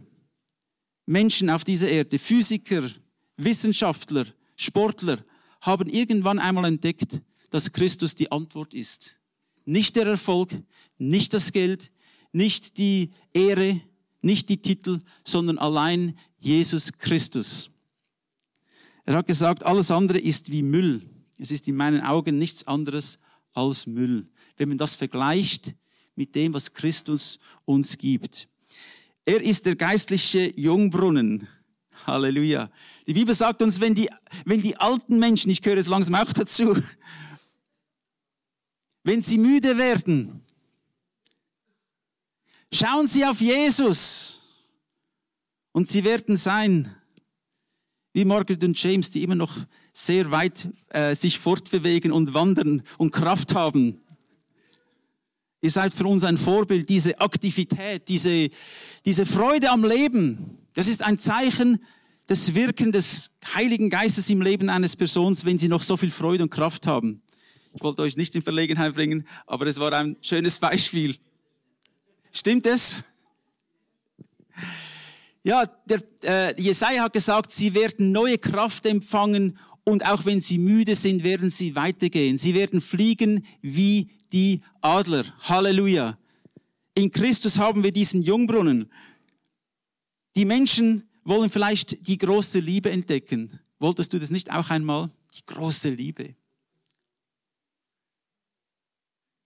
Menschen 1.06 1.50
auf 1.50 1.64
dieser 1.64 1.88
Erde, 1.88 2.18
Physiker, 2.18 2.90
Wissenschaftler, 3.36 4.26
Sportler, 4.56 5.24
haben 5.64 5.88
irgendwann 5.88 6.38
einmal 6.38 6.66
entdeckt, 6.66 7.22
dass 7.48 7.72
Christus 7.72 8.14
die 8.14 8.30
Antwort 8.30 8.74
ist. 8.74 9.16
Nicht 9.64 9.96
der 9.96 10.06
Erfolg, 10.06 10.50
nicht 10.98 11.32
das 11.32 11.52
Geld, 11.52 11.90
nicht 12.32 12.76
die 12.76 13.10
Ehre, 13.32 13.80
nicht 14.20 14.50
die 14.50 14.60
Titel, 14.60 15.00
sondern 15.24 15.56
allein 15.58 16.18
Jesus 16.38 16.92
Christus. 16.92 17.70
Er 19.06 19.16
hat 19.16 19.26
gesagt, 19.26 19.64
alles 19.64 19.90
andere 19.90 20.18
ist 20.18 20.52
wie 20.52 20.62
Müll. 20.62 21.02
Es 21.38 21.50
ist 21.50 21.66
in 21.66 21.76
meinen 21.76 22.02
Augen 22.02 22.38
nichts 22.38 22.66
anderes 22.66 23.18
als 23.54 23.86
Müll. 23.86 24.28
Wenn 24.56 24.68
man 24.68 24.78
das 24.78 24.96
vergleicht 24.96 25.74
mit 26.14 26.34
dem, 26.34 26.52
was 26.52 26.74
Christus 26.74 27.38
uns 27.64 27.96
gibt. 27.96 28.48
Er 29.24 29.42
ist 29.42 29.64
der 29.64 29.76
geistliche 29.76 30.52
Jungbrunnen. 30.60 31.48
Halleluja. 32.06 32.70
Die 33.06 33.14
Bibel 33.14 33.34
sagt 33.34 33.62
uns, 33.62 33.80
wenn 33.80 33.94
die, 33.94 34.08
wenn 34.44 34.62
die 34.62 34.76
alten 34.76 35.18
Menschen, 35.18 35.50
ich 35.50 35.62
gehöre 35.62 35.78
jetzt 35.78 35.88
langsam 35.88 36.14
auch 36.14 36.32
dazu, 36.32 36.76
wenn 39.02 39.22
sie 39.22 39.38
müde 39.38 39.76
werden, 39.76 40.42
schauen 42.72 43.06
sie 43.06 43.24
auf 43.24 43.40
Jesus 43.40 44.40
und 45.72 45.88
sie 45.88 46.04
werden 46.04 46.36
sein 46.36 46.94
wie 48.12 48.24
Margaret 48.24 48.62
und 48.64 48.80
James, 48.80 49.10
die 49.10 49.22
immer 49.22 49.34
noch 49.34 49.58
sehr 49.92 50.30
weit 50.30 50.68
äh, 50.90 51.14
sich 51.14 51.38
fortbewegen 51.38 52.12
und 52.12 52.32
wandern 52.32 52.82
und 52.96 53.10
Kraft 53.10 53.54
haben. 53.54 54.00
Ihr 55.60 55.70
seid 55.70 55.92
für 55.92 56.06
uns 56.06 56.24
ein 56.24 56.36
Vorbild, 56.36 56.88
diese 56.88 57.20
Aktivität, 57.20 58.06
diese, 58.08 58.50
diese 59.04 59.24
Freude 59.24 59.70
am 59.70 59.84
Leben. 59.84 60.58
Das 60.74 60.88
ist 60.88 61.02
ein 61.02 61.18
Zeichen 61.18 61.82
des 62.28 62.54
Wirken 62.54 62.92
des 62.92 63.30
Heiligen 63.54 63.90
Geistes 63.90 64.28
im 64.30 64.42
Leben 64.42 64.68
eines 64.68 64.96
Persons, 64.96 65.44
wenn 65.44 65.58
sie 65.58 65.68
noch 65.68 65.82
so 65.82 65.96
viel 65.96 66.10
Freude 66.10 66.42
und 66.42 66.50
Kraft 66.50 66.86
haben. 66.86 67.22
Ich 67.74 67.82
wollte 67.82 68.02
euch 68.02 68.16
nicht 68.16 68.34
in 68.34 68.42
Verlegenheit 68.42 68.94
bringen, 68.94 69.26
aber 69.46 69.66
es 69.66 69.78
war 69.78 69.92
ein 69.92 70.16
schönes 70.20 70.58
Beispiel. 70.58 71.16
Stimmt 72.32 72.66
es? 72.66 73.04
Ja, 75.42 75.66
der 75.86 76.02
äh, 76.22 76.60
Jesaja 76.60 77.04
hat 77.04 77.12
gesagt, 77.12 77.52
sie 77.52 77.74
werden 77.74 78.12
neue 78.12 78.38
Kraft 78.38 78.86
empfangen 78.86 79.58
und 79.84 80.06
auch 80.06 80.24
wenn 80.24 80.40
sie 80.40 80.58
müde 80.58 80.94
sind, 80.94 81.22
werden 81.22 81.50
sie 81.50 81.76
weitergehen. 81.76 82.38
Sie 82.38 82.54
werden 82.54 82.80
fliegen 82.80 83.44
wie 83.60 84.10
die 84.32 84.62
Adler. 84.80 85.24
Halleluja. 85.40 86.18
In 86.94 87.10
Christus 87.10 87.58
haben 87.58 87.82
wir 87.82 87.92
diesen 87.92 88.22
Jungbrunnen. 88.22 88.90
Die 90.36 90.44
Menschen 90.44 91.08
wollen 91.22 91.50
vielleicht 91.50 92.06
die 92.06 92.18
große 92.18 92.58
Liebe 92.58 92.90
entdecken. 92.90 93.60
Wolltest 93.78 94.12
du 94.12 94.18
das 94.18 94.30
nicht 94.30 94.50
auch 94.50 94.70
einmal? 94.70 95.10
Die 95.34 95.44
große 95.46 95.90
Liebe. 95.90 96.34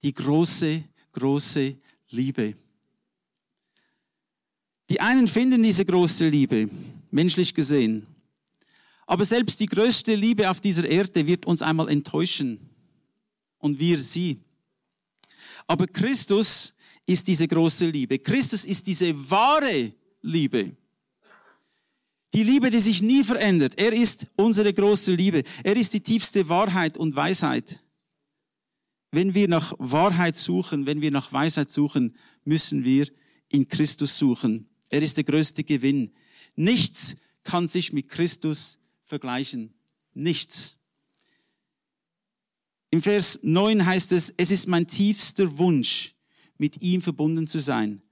Die 0.03 0.15
große, 0.15 0.85
große 1.13 1.77
Liebe. 2.11 2.55
Die 4.91 5.01
einen 5.01 5.29
finden 5.29 5.63
diese 5.63 5.85
große 5.85 6.29
Liebe, 6.29 6.71
menschlich 7.11 7.53
gesehen. 7.53 8.07
Aber 9.07 9.25
selbst 9.25 9.61
die 9.61 9.67
größte 9.67 10.15
Liebe 10.15 10.51
auf 10.51 10.61
dieser 10.61 10.89
Erde 10.89 11.27
wird 11.27 11.47
uns 11.47 11.63
einmal 11.63 11.89
enttäuschen. 11.89 12.61
Und 13.59 13.79
wir 13.79 13.99
sie. 13.99 14.39
Aber 15.67 15.87
Christus 15.87 16.73
ist 17.05 17.27
diese 17.27 17.49
große 17.49 17.87
Liebe. 17.87 18.19
Christus 18.19 18.65
ist 18.65 18.87
diese 18.87 19.31
wahre 19.31 19.93
Liebe. 20.23 20.77
Die 22.35 22.43
Liebe, 22.43 22.71
die 22.71 22.81
sich 22.81 23.03
nie 23.03 23.25
verändert. 23.25 23.79
Er 23.79 23.93
ist 23.93 24.27
unsere 24.37 24.73
große 24.73 25.15
Liebe. 25.15 25.45
Er 25.65 25.77
ist 25.77 25.95
die 25.95 26.01
tiefste 26.01 26.49
Wahrheit 26.49 26.97
und 26.97 27.17
Weisheit. 27.17 27.81
Wenn 29.11 29.35
wir 29.35 29.49
nach 29.49 29.75
Wahrheit 29.79 30.37
suchen, 30.37 30.85
wenn 30.85 31.01
wir 31.01 31.11
nach 31.11 31.33
Weisheit 31.33 31.71
suchen, 31.71 32.17
müssen 32.45 32.85
wir 32.85 33.09
in 33.49 33.67
Christus 33.67 34.19
suchen. 34.19 34.69
Er 34.91 35.01
ist 35.01 35.17
der 35.17 35.25
größte 35.25 35.65
Gewinn. 35.65 36.13
Nichts 36.55 37.17
kann 37.43 37.69
sich 37.69 37.93
mit 37.93 38.11
Christus 38.11 38.79
vergleichen. 39.05 39.73
Nichts. 40.13 40.77
Im 42.91 43.01
Vers 43.01 43.41
9 43.43 43.87
heißt 43.87 44.13
es, 44.13 44.35
es 44.37 44.51
ist 44.51 44.69
mein 44.69 44.87
tiefster 44.87 45.57
Wunsch, 45.59 46.15
mit 46.59 46.83
ihm 46.83 47.01
verbunden 47.01 47.47
zu 47.47 47.59
sein. 47.59 48.03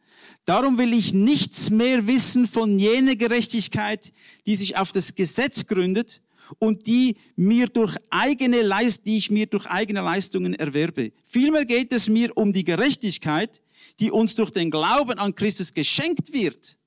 Darum 0.46 0.78
will 0.78 0.94
ich 0.94 1.12
nichts 1.12 1.70
mehr 1.70 2.06
wissen 2.06 2.46
von 2.46 2.78
jener 2.78 3.16
Gerechtigkeit, 3.16 4.12
die 4.46 4.54
sich 4.54 4.76
auf 4.76 4.92
das 4.92 5.16
Gesetz 5.16 5.66
gründet 5.66 6.22
und 6.60 6.86
die 6.86 7.16
mir 7.34 7.66
durch 7.66 7.96
eigene 8.10 8.62
Leist, 8.62 9.06
die 9.06 9.16
ich 9.16 9.28
mir 9.28 9.46
durch 9.46 9.66
eigene 9.66 10.02
Leistungen 10.02 10.54
erwerbe. 10.54 11.10
Vielmehr 11.24 11.64
geht 11.64 11.92
es 11.92 12.08
mir 12.08 12.36
um 12.36 12.52
die 12.52 12.62
Gerechtigkeit, 12.62 13.60
die 13.98 14.12
uns 14.12 14.36
durch 14.36 14.52
den 14.52 14.70
Glauben 14.70 15.18
an 15.18 15.34
Christus 15.34 15.74
geschenkt 15.74 16.32
wird. 16.32 16.78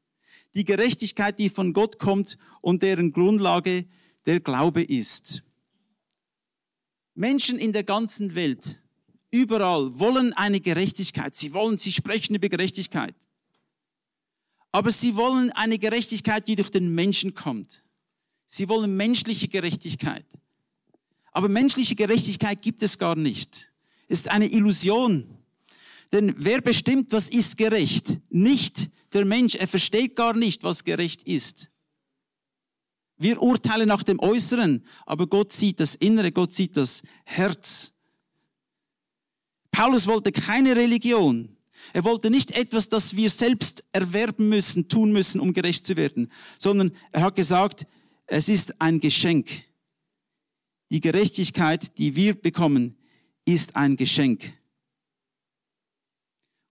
Die 0.56 0.64
Gerechtigkeit, 0.64 1.38
die 1.38 1.50
von 1.50 1.74
Gott 1.74 2.00
kommt 2.00 2.38
und 2.62 2.82
deren 2.82 3.12
Grundlage 3.12 3.86
der 4.26 4.40
Glaube 4.40 4.84
ist. 4.84 5.44
Menschen 7.14 7.60
in 7.60 7.74
der 7.74 7.84
ganzen 7.84 8.36
Welt, 8.36 8.82
überall, 9.32 10.00
wollen 10.00 10.32
eine 10.32 10.62
Gerechtigkeit. 10.62 11.36
Sie 11.36 11.54
wollen, 11.54 11.78
sie 11.78 11.92
sprechen 11.92 12.36
über 12.36 12.48
Gerechtigkeit. 12.48 13.16
Aber 14.72 14.92
sie 14.92 15.16
wollen 15.16 15.52
eine 15.52 15.80
Gerechtigkeit, 15.80 16.48
die 16.48 16.56
durch 16.56 16.70
den 16.70 16.94
Menschen 16.94 17.34
kommt. 17.34 17.84
Sie 18.46 18.70
wollen 18.70 18.96
menschliche 18.96 19.48
Gerechtigkeit. 19.48 20.26
Aber 21.32 21.50
menschliche 21.50 21.96
Gerechtigkeit 21.96 22.62
gibt 22.62 22.84
es 22.84 22.98
gar 22.98 23.16
nicht. 23.16 23.72
Ist 24.08 24.30
eine 24.30 24.52
Illusion. 24.52 25.38
Denn 26.12 26.34
wer 26.38 26.62
bestimmt, 26.62 27.12
was 27.12 27.30
ist 27.30 27.58
gerecht? 27.58 28.20
Nicht 28.30 28.90
der 29.14 29.26
Mensch. 29.26 29.56
Er 29.56 29.68
versteht 29.68 30.16
gar 30.16 30.34
nicht, 30.34 30.64
was 30.64 30.84
gerecht 30.84 31.24
ist. 31.24 31.70
Wir 33.18 33.42
urteilen 33.42 33.88
nach 33.88 34.04
dem 34.04 34.20
Äußeren, 34.20 34.86
aber 35.06 35.28
Gott 35.28 35.52
sieht 35.52 35.80
das 35.82 35.96
Innere, 35.96 36.32
Gott 36.32 36.54
sieht 36.54 36.78
das 36.78 37.04
Herz. 37.26 37.94
Paulus 39.72 40.08
wollte 40.08 40.32
keine 40.32 40.76
Religion. 40.76 41.58
Er 41.94 42.04
wollte 42.04 42.30
nicht 42.30 42.52
etwas, 42.52 42.90
das 42.90 43.16
wir 43.16 43.30
selbst 43.30 43.84
erwerben 43.92 44.50
müssen, 44.50 44.88
tun 44.88 45.12
müssen, 45.12 45.40
um 45.40 45.54
gerecht 45.54 45.86
zu 45.86 45.96
werden, 45.96 46.32
sondern 46.58 46.92
er 47.12 47.22
hat 47.22 47.36
gesagt, 47.36 47.88
es 48.28 48.50
ist 48.50 48.80
ein 48.82 49.00
Geschenk. 49.00 49.50
Die 50.92 51.02
Gerechtigkeit, 51.02 51.98
die 51.98 52.16
wir 52.16 52.36
bekommen, 52.36 52.98
ist 53.46 53.76
ein 53.76 53.96
Geschenk. 53.96 54.54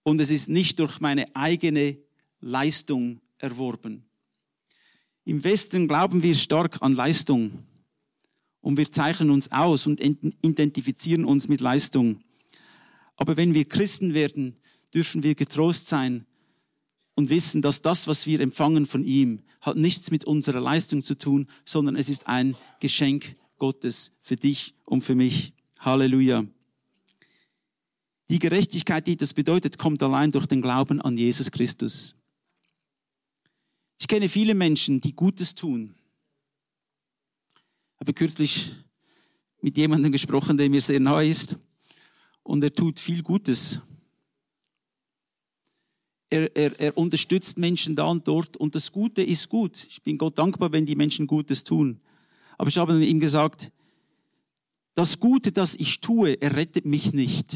Und 0.03 0.21
es 0.21 0.31
ist 0.31 0.49
nicht 0.49 0.79
durch 0.79 1.01
meine 1.01 1.35
eigene 1.37 1.99
Leistung 2.41 3.21
erworben. 3.39 4.05
Im 5.25 5.45
Westen 5.45 5.89
glauben 5.89 6.23
wir 6.23 6.35
stark 6.35 6.81
an 6.81 6.95
Leistung 6.95 7.53
und 8.61 8.77
wir 8.77 8.91
zeichnen 8.91 9.31
uns 9.31 9.53
aus 9.53 9.87
und 9.87 10.01
identifizieren 10.01 11.25
uns 11.25 11.49
mit 11.49 11.61
Leistung. 11.61 12.23
Aber 13.17 13.37
wenn 13.37 13.53
wir 13.53 13.67
Christen 13.67 14.15
werden, 14.15 14.57
dürfen 14.95 15.23
wir 15.23 15.35
getrost 15.35 15.87
sein 15.87 16.27
und 17.15 17.31
wissen, 17.31 17.63
dass 17.63 17.83
das, 17.83 18.07
was 18.07 18.27
wir 18.27 18.41
empfangen 18.41 18.87
von 18.87 19.05
ihm, 19.05 19.43
hat 19.61 19.77
nichts 19.77 20.11
mit 20.11 20.25
unserer 20.25 20.61
Leistung 20.61 21.03
zu 21.03 21.17
tun, 21.17 21.47
sondern 21.65 21.97
es 21.97 22.09
ist 22.09 22.27
ein 22.27 22.57
Geschenk 22.81 23.37
Gottes 23.59 24.17
für 24.21 24.37
dich 24.37 24.75
und 24.85 25.03
für 25.03 25.15
mich. 25.15 25.53
Halleluja. 25.81 26.45
Die 28.31 28.39
Gerechtigkeit, 28.39 29.07
die 29.07 29.17
das 29.17 29.33
bedeutet, 29.33 29.79
kommt 29.79 30.03
allein 30.03 30.31
durch 30.31 30.47
den 30.47 30.61
Glauben 30.61 31.01
an 31.01 31.17
Jesus 31.17 31.51
Christus. 31.51 32.15
Ich 34.01 34.07
kenne 34.07 34.29
viele 34.29 34.55
Menschen, 34.55 35.01
die 35.01 35.15
Gutes 35.15 35.55
tun. 35.55 35.95
Ich 37.95 38.01
habe 38.01 38.15
kürzlich 38.15 38.77
mit 39.61 39.77
jemandem 39.77 40.13
gesprochen, 40.13 40.57
der 40.57 40.71
mir 40.71 40.81
sehr 40.81 41.01
nahe 41.01 41.27
ist. 41.27 41.57
Und 42.43 42.63
er 42.63 42.73
tut 42.73 42.99
viel 42.99 43.23
Gutes. 43.23 43.81
Er, 46.31 46.55
er, 46.57 46.79
er 46.79 46.99
unterstützt 46.99 47.59
Menschen 47.59 47.97
da 47.97 48.07
und 48.07 48.29
dort. 48.29 48.57
Und 48.57 48.75
das 48.75 48.93
Gute 48.93 49.23
ist 49.23 49.49
gut. 49.49 49.87
Ich 49.89 50.03
bin 50.03 50.19
Gott 50.19 50.39
dankbar, 50.39 50.73
wenn 50.73 50.85
die 50.85 50.97
Menschen 50.97 51.27
Gutes 51.27 51.65
tun. 51.65 52.01
Aber 52.59 52.69
ich 52.69 52.77
habe 52.77 53.03
ihm 53.05 53.21
gesagt, 53.21 53.73
das 54.95 55.21
Gute, 55.21 55.53
das 55.53 55.75
ich 55.77 56.01
tue, 56.01 56.41
errettet 56.43 56.85
mich 56.85 57.13
nicht. 57.13 57.55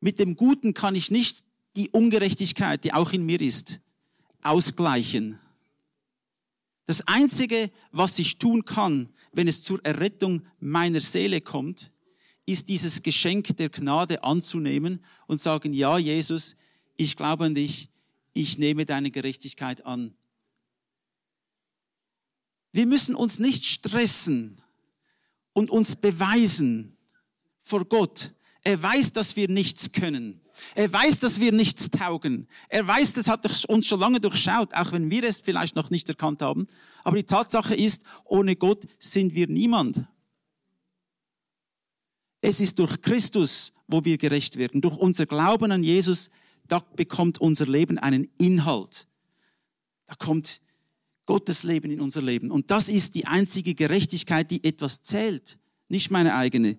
Mit 0.00 0.18
dem 0.18 0.36
Guten 0.36 0.72
kann 0.72 0.94
ich 0.94 1.10
nicht 1.10 1.44
die 1.76 1.90
Ungerechtigkeit, 1.90 2.84
die 2.84 2.92
auch 2.92 3.12
in 3.12 3.26
mir 3.26 3.40
ist, 3.40 3.80
ausgleichen. 4.42 5.40
Das 6.86 7.08
Einzige, 7.08 7.70
was 7.90 8.18
ich 8.18 8.38
tun 8.38 8.64
kann, 8.64 9.08
wenn 9.32 9.48
es 9.48 9.62
zur 9.62 9.84
Errettung 9.84 10.42
meiner 10.60 11.00
Seele 11.00 11.40
kommt, 11.40 11.90
ist 12.46 12.68
dieses 12.68 13.02
Geschenk 13.02 13.56
der 13.56 13.70
Gnade 13.70 14.22
anzunehmen 14.22 15.02
und 15.26 15.40
sagen, 15.40 15.72
ja, 15.72 15.98
Jesus, 15.98 16.56
ich 16.96 17.16
glaube 17.16 17.44
an 17.44 17.54
dich, 17.54 17.88
ich 18.32 18.58
nehme 18.58 18.84
deine 18.86 19.10
Gerechtigkeit 19.10 19.84
an. 19.86 20.14
Wir 22.72 22.86
müssen 22.86 23.14
uns 23.14 23.38
nicht 23.38 23.64
stressen 23.66 24.60
und 25.52 25.70
uns 25.70 25.96
beweisen 25.96 26.96
vor 27.62 27.84
Gott. 27.84 28.34
Er 28.62 28.82
weiß, 28.82 29.12
dass 29.12 29.36
wir 29.36 29.48
nichts 29.48 29.92
können. 29.92 30.40
Er 30.74 30.92
weiß, 30.92 31.18
dass 31.20 31.40
wir 31.40 31.52
nichts 31.52 31.90
taugen. 31.90 32.48
Er 32.68 32.86
weiß, 32.86 33.12
das 33.14 33.28
hat 33.28 33.68
uns 33.68 33.86
schon 33.86 34.00
lange 34.00 34.20
durchschaut, 34.20 34.72
auch 34.74 34.92
wenn 34.92 35.10
wir 35.10 35.24
es 35.24 35.40
vielleicht 35.40 35.76
noch 35.76 35.90
nicht 35.90 36.08
erkannt 36.08 36.42
haben. 36.42 36.66
Aber 37.02 37.16
die 37.16 37.24
Tatsache 37.24 37.74
ist, 37.74 38.04
ohne 38.24 38.56
Gott 38.56 38.84
sind 38.98 39.34
wir 39.34 39.48
niemand. 39.48 40.04
Es 42.40 42.60
ist 42.60 42.78
durch 42.78 43.00
Christus, 43.00 43.72
wo 43.86 44.04
wir 44.04 44.18
gerecht 44.18 44.56
werden. 44.56 44.80
Durch 44.80 44.96
unser 44.96 45.26
Glauben 45.26 45.72
an 45.72 45.82
Jesus, 45.82 46.30
da 46.66 46.78
bekommt 46.78 47.40
unser 47.40 47.66
Leben 47.66 47.98
einen 47.98 48.28
Inhalt. 48.38 49.06
Da 50.06 50.14
kommt 50.14 50.60
Gottes 51.26 51.62
Leben 51.62 51.90
in 51.90 52.00
unser 52.00 52.22
Leben. 52.22 52.50
Und 52.50 52.70
das 52.70 52.88
ist 52.88 53.14
die 53.14 53.26
einzige 53.26 53.74
Gerechtigkeit, 53.74 54.50
die 54.50 54.62
etwas 54.64 55.02
zählt, 55.02 55.58
nicht 55.88 56.10
meine 56.10 56.34
eigene. 56.34 56.78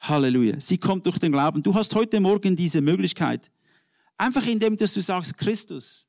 Halleluja. 0.00 0.60
Sie 0.60 0.78
kommt 0.78 1.06
durch 1.06 1.18
den 1.18 1.32
Glauben. 1.32 1.62
Du 1.62 1.74
hast 1.74 1.94
heute 1.94 2.20
Morgen 2.20 2.54
diese 2.54 2.80
Möglichkeit. 2.80 3.50
Einfach 4.16 4.46
indem 4.46 4.76
dass 4.76 4.94
du 4.94 5.00
sagst, 5.00 5.36
Christus, 5.36 6.06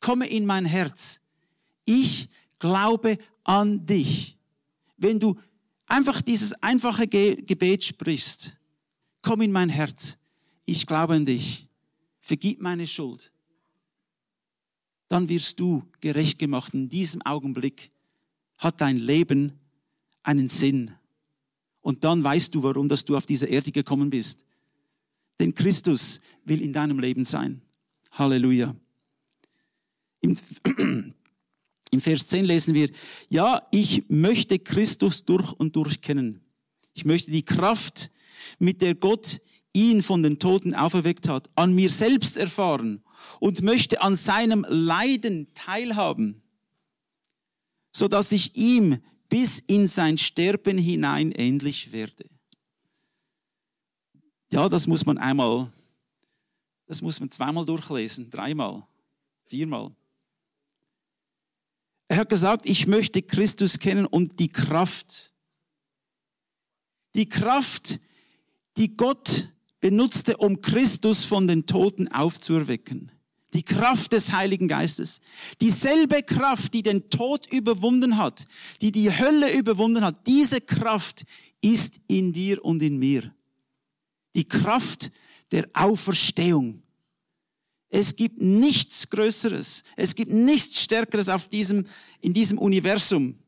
komme 0.00 0.28
in 0.28 0.46
mein 0.46 0.64
Herz. 0.64 1.20
Ich 1.84 2.28
glaube 2.58 3.18
an 3.44 3.84
dich. 3.86 4.36
Wenn 4.96 5.20
du 5.20 5.36
einfach 5.86 6.22
dieses 6.22 6.52
einfache 6.62 7.06
Gebet 7.06 7.84
sprichst, 7.84 8.56
komm 9.22 9.42
in 9.42 9.52
mein 9.52 9.68
Herz. 9.68 10.18
Ich 10.64 10.86
glaube 10.86 11.14
an 11.14 11.24
dich. 11.24 11.67
Vergib 12.28 12.60
meine 12.60 12.86
Schuld. 12.86 13.32
Dann 15.08 15.30
wirst 15.30 15.58
du 15.58 15.82
gerecht 16.02 16.38
gemacht. 16.38 16.74
In 16.74 16.90
diesem 16.90 17.22
Augenblick 17.22 17.90
hat 18.58 18.82
dein 18.82 18.98
Leben 18.98 19.58
einen 20.22 20.50
Sinn. 20.50 20.90
Und 21.80 22.04
dann 22.04 22.22
weißt 22.22 22.54
du, 22.54 22.62
warum 22.62 22.86
dass 22.86 23.06
du 23.06 23.16
auf 23.16 23.24
diese 23.24 23.46
Erde 23.46 23.72
gekommen 23.72 24.10
bist. 24.10 24.44
Denn 25.40 25.54
Christus 25.54 26.20
will 26.44 26.60
in 26.60 26.74
deinem 26.74 26.98
Leben 26.98 27.24
sein. 27.24 27.62
Halleluja. 28.10 28.76
Im, 30.20 30.36
Im 31.90 32.00
Vers 32.02 32.26
10 32.26 32.44
lesen 32.44 32.74
wir, 32.74 32.90
ja, 33.30 33.66
ich 33.70 34.04
möchte 34.10 34.58
Christus 34.58 35.24
durch 35.24 35.50
und 35.54 35.74
durch 35.76 36.02
kennen. 36.02 36.42
Ich 36.92 37.06
möchte 37.06 37.30
die 37.30 37.46
Kraft, 37.46 38.10
mit 38.58 38.82
der 38.82 38.94
Gott 38.94 39.40
ihn 39.78 40.02
von 40.02 40.22
den 40.22 40.38
Toten 40.38 40.74
auferweckt 40.74 41.28
hat, 41.28 41.48
an 41.54 41.74
mir 41.74 41.90
selbst 41.90 42.36
erfahren 42.36 43.02
und 43.40 43.62
möchte 43.62 44.00
an 44.00 44.16
seinem 44.16 44.66
Leiden 44.68 45.52
teilhaben, 45.54 46.42
so 47.92 48.08
dass 48.08 48.32
ich 48.32 48.56
ihm 48.56 48.98
bis 49.28 49.58
in 49.60 49.88
sein 49.88 50.18
Sterben 50.18 50.78
hinein 50.78 51.32
ähnlich 51.32 51.92
werde. 51.92 52.24
Ja, 54.50 54.68
das 54.68 54.86
muss 54.86 55.04
man 55.04 55.18
einmal, 55.18 55.70
das 56.86 57.02
muss 57.02 57.20
man 57.20 57.30
zweimal 57.30 57.66
durchlesen, 57.66 58.30
dreimal, 58.30 58.86
viermal. 59.44 59.94
Er 62.08 62.16
hat 62.16 62.30
gesagt, 62.30 62.64
ich 62.64 62.86
möchte 62.86 63.20
Christus 63.20 63.78
kennen 63.78 64.06
und 64.06 64.40
die 64.40 64.48
Kraft. 64.48 65.34
Die 67.14 67.28
Kraft, 67.28 68.00
die 68.78 68.96
Gott 68.96 69.52
benutzte, 69.80 70.36
um 70.36 70.60
Christus 70.60 71.24
von 71.24 71.46
den 71.46 71.66
Toten 71.66 72.08
aufzuerwecken. 72.08 73.12
Die 73.54 73.62
Kraft 73.62 74.12
des 74.12 74.32
Heiligen 74.32 74.68
Geistes. 74.68 75.20
Dieselbe 75.60 76.22
Kraft, 76.22 76.74
die 76.74 76.82
den 76.82 77.08
Tod 77.08 77.50
überwunden 77.50 78.18
hat, 78.18 78.46
die 78.80 78.92
die 78.92 79.10
Hölle 79.10 79.56
überwunden 79.56 80.04
hat, 80.04 80.26
diese 80.26 80.60
Kraft 80.60 81.24
ist 81.62 81.98
in 82.08 82.32
dir 82.32 82.62
und 82.64 82.82
in 82.82 82.98
mir. 82.98 83.34
Die 84.34 84.46
Kraft 84.46 85.10
der 85.50 85.68
Auferstehung. 85.72 86.82
Es 87.88 88.16
gibt 88.16 88.38
nichts 88.38 89.08
Größeres, 89.08 89.82
es 89.96 90.14
gibt 90.14 90.30
nichts 90.30 90.82
Stärkeres 90.82 91.30
auf 91.30 91.48
diesem, 91.48 91.86
in 92.20 92.34
diesem 92.34 92.58
Universum 92.58 93.38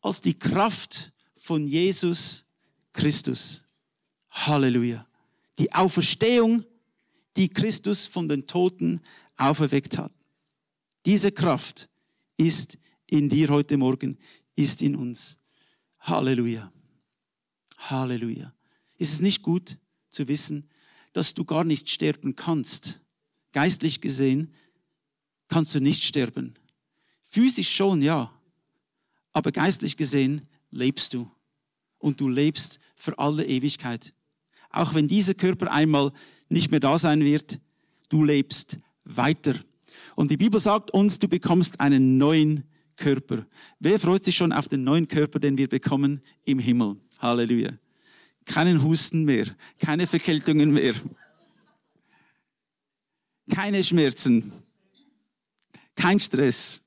als 0.00 0.20
die 0.22 0.34
Kraft 0.34 1.12
von 1.36 1.66
Jesus 1.66 2.46
Christus. 2.92 3.64
Halleluja. 4.30 5.06
Die 5.58 5.72
Auferstehung 5.72 6.64
die 7.38 7.48
Christus 7.48 8.06
von 8.06 8.28
den 8.28 8.46
Toten 8.46 9.00
auferweckt 9.36 9.96
hat. 9.96 10.12
Diese 11.06 11.30
Kraft 11.30 11.88
ist 12.36 12.78
in 13.06 13.28
dir 13.28 13.48
heute 13.48 13.76
Morgen, 13.76 14.18
ist 14.56 14.82
in 14.82 14.96
uns. 14.96 15.38
Halleluja. 16.00 16.72
Halleluja. 17.78 18.52
Ist 18.96 19.12
es 19.12 19.20
nicht 19.20 19.42
gut 19.42 19.78
zu 20.08 20.26
wissen, 20.26 20.68
dass 21.12 21.32
du 21.32 21.44
gar 21.44 21.62
nicht 21.62 21.88
sterben 21.88 22.34
kannst? 22.34 23.00
Geistlich 23.52 24.00
gesehen 24.00 24.52
kannst 25.46 25.74
du 25.76 25.80
nicht 25.80 26.02
sterben. 26.02 26.54
Physisch 27.22 27.74
schon, 27.74 28.02
ja. 28.02 28.32
aber 29.32 29.52
geistlich 29.52 29.96
gesehen 29.96 30.42
lebst 30.70 31.14
du. 31.14 31.30
Und 31.98 32.20
du 32.20 32.28
lebst 32.28 32.78
für 32.94 33.18
alle 33.18 33.44
Ewigkeit. 33.44 34.14
Auch 34.70 34.94
wenn 34.94 35.08
dieser 35.08 35.34
Körper 35.34 35.72
einmal 35.72 36.12
nicht 36.48 36.70
mehr 36.70 36.80
da 36.80 36.98
sein 36.98 37.24
wird, 37.24 37.58
du 38.08 38.24
lebst 38.24 38.78
weiter. 39.04 39.54
Und 40.14 40.30
die 40.30 40.36
Bibel 40.36 40.60
sagt 40.60 40.90
uns, 40.92 41.18
du 41.18 41.28
bekommst 41.28 41.80
einen 41.80 42.18
neuen 42.18 42.64
Körper. 42.96 43.46
Wer 43.78 43.98
freut 43.98 44.24
sich 44.24 44.36
schon 44.36 44.52
auf 44.52 44.68
den 44.68 44.84
neuen 44.84 45.08
Körper, 45.08 45.38
den 45.38 45.56
wir 45.56 45.68
bekommen 45.68 46.20
im 46.44 46.58
Himmel? 46.58 46.96
Halleluja. 47.18 47.72
Keinen 48.44 48.82
Husten 48.82 49.24
mehr, 49.24 49.46
keine 49.78 50.06
Verkältungen 50.06 50.72
mehr, 50.72 50.94
keine 53.50 53.84
Schmerzen, 53.84 54.52
kein 55.94 56.18
Stress. 56.18 56.82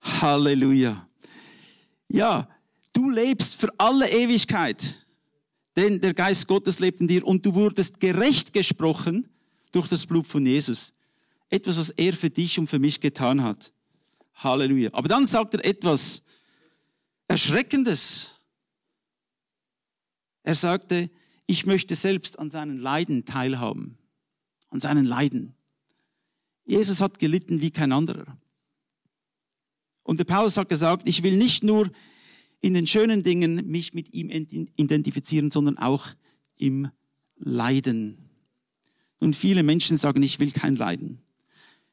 Halleluja. 0.00 1.08
Ja, 2.08 2.48
du 2.98 3.10
lebst 3.10 3.54
für 3.54 3.72
alle 3.78 4.10
Ewigkeit, 4.10 5.06
denn 5.76 6.00
der 6.00 6.14
Geist 6.14 6.48
Gottes 6.48 6.80
lebt 6.80 7.00
in 7.00 7.06
dir 7.06 7.24
und 7.24 7.46
du 7.46 7.54
wurdest 7.54 8.00
gerecht 8.00 8.52
gesprochen 8.52 9.28
durch 9.70 9.86
das 9.88 10.04
Blut 10.04 10.26
von 10.26 10.44
Jesus. 10.44 10.92
Etwas, 11.48 11.78
was 11.78 11.90
er 11.90 12.12
für 12.12 12.28
dich 12.28 12.58
und 12.58 12.66
für 12.66 12.80
mich 12.80 12.98
getan 12.98 13.44
hat. 13.44 13.72
Halleluja. 14.34 14.90
Aber 14.92 15.06
dann 15.06 15.28
sagt 15.28 15.54
er 15.54 15.64
etwas 15.64 16.24
Erschreckendes. 17.28 18.42
Er 20.42 20.56
sagte, 20.56 21.08
ich 21.46 21.66
möchte 21.66 21.94
selbst 21.94 22.36
an 22.36 22.50
seinen 22.50 22.78
Leiden 22.78 23.24
teilhaben. 23.24 23.96
An 24.70 24.80
seinen 24.80 25.04
Leiden. 25.04 25.54
Jesus 26.66 27.00
hat 27.00 27.20
gelitten 27.20 27.60
wie 27.60 27.70
kein 27.70 27.92
anderer. 27.92 28.36
Und 30.02 30.18
der 30.18 30.24
Paulus 30.24 30.56
hat 30.56 30.68
gesagt, 30.68 31.08
ich 31.08 31.22
will 31.22 31.36
nicht 31.36 31.62
nur 31.62 31.92
in 32.60 32.74
den 32.74 32.86
schönen 32.86 33.22
Dingen 33.22 33.66
mich 33.66 33.94
mit 33.94 34.12
ihm 34.12 34.30
identifizieren, 34.30 35.50
sondern 35.50 35.78
auch 35.78 36.08
im 36.56 36.90
Leiden. 37.36 38.30
Und 39.20 39.36
viele 39.36 39.62
Menschen 39.62 39.96
sagen, 39.96 40.22
ich 40.22 40.40
will 40.40 40.50
kein 40.50 40.76
Leiden. 40.76 41.20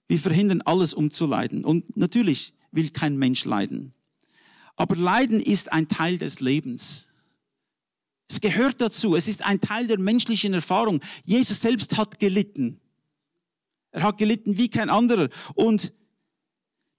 Wir 0.08 0.20
verhindern 0.20 0.62
alles, 0.62 0.94
um 0.94 1.12
zu 1.12 1.26
leiden. 1.26 1.66
Und 1.66 1.98
natürlich 1.98 2.54
will 2.72 2.90
kein 2.90 3.18
Mensch 3.18 3.46
leiden. 3.46 3.94
Aber 4.76 4.96
Leiden 4.96 5.40
ist 5.40 5.72
ein 5.72 5.88
Teil 5.88 6.18
des 6.18 6.40
Lebens. 6.40 7.08
Es 8.28 8.42
gehört 8.42 8.82
dazu. 8.82 9.16
Es 9.16 9.28
ist 9.28 9.44
ein 9.44 9.62
Teil 9.62 9.88
der 9.88 10.00
menschlichen 10.00 10.54
Erfahrung. 10.54 11.00
Jesus 11.24 11.62
selbst 11.62 11.98
hat 11.98 12.20
gelitten. 12.20 12.80
Er 13.92 14.04
hat 14.04 14.18
gelitten 14.18 14.58
wie 14.58 14.70
kein 14.70 14.90
anderer. 14.90 15.30
Und 15.54 15.94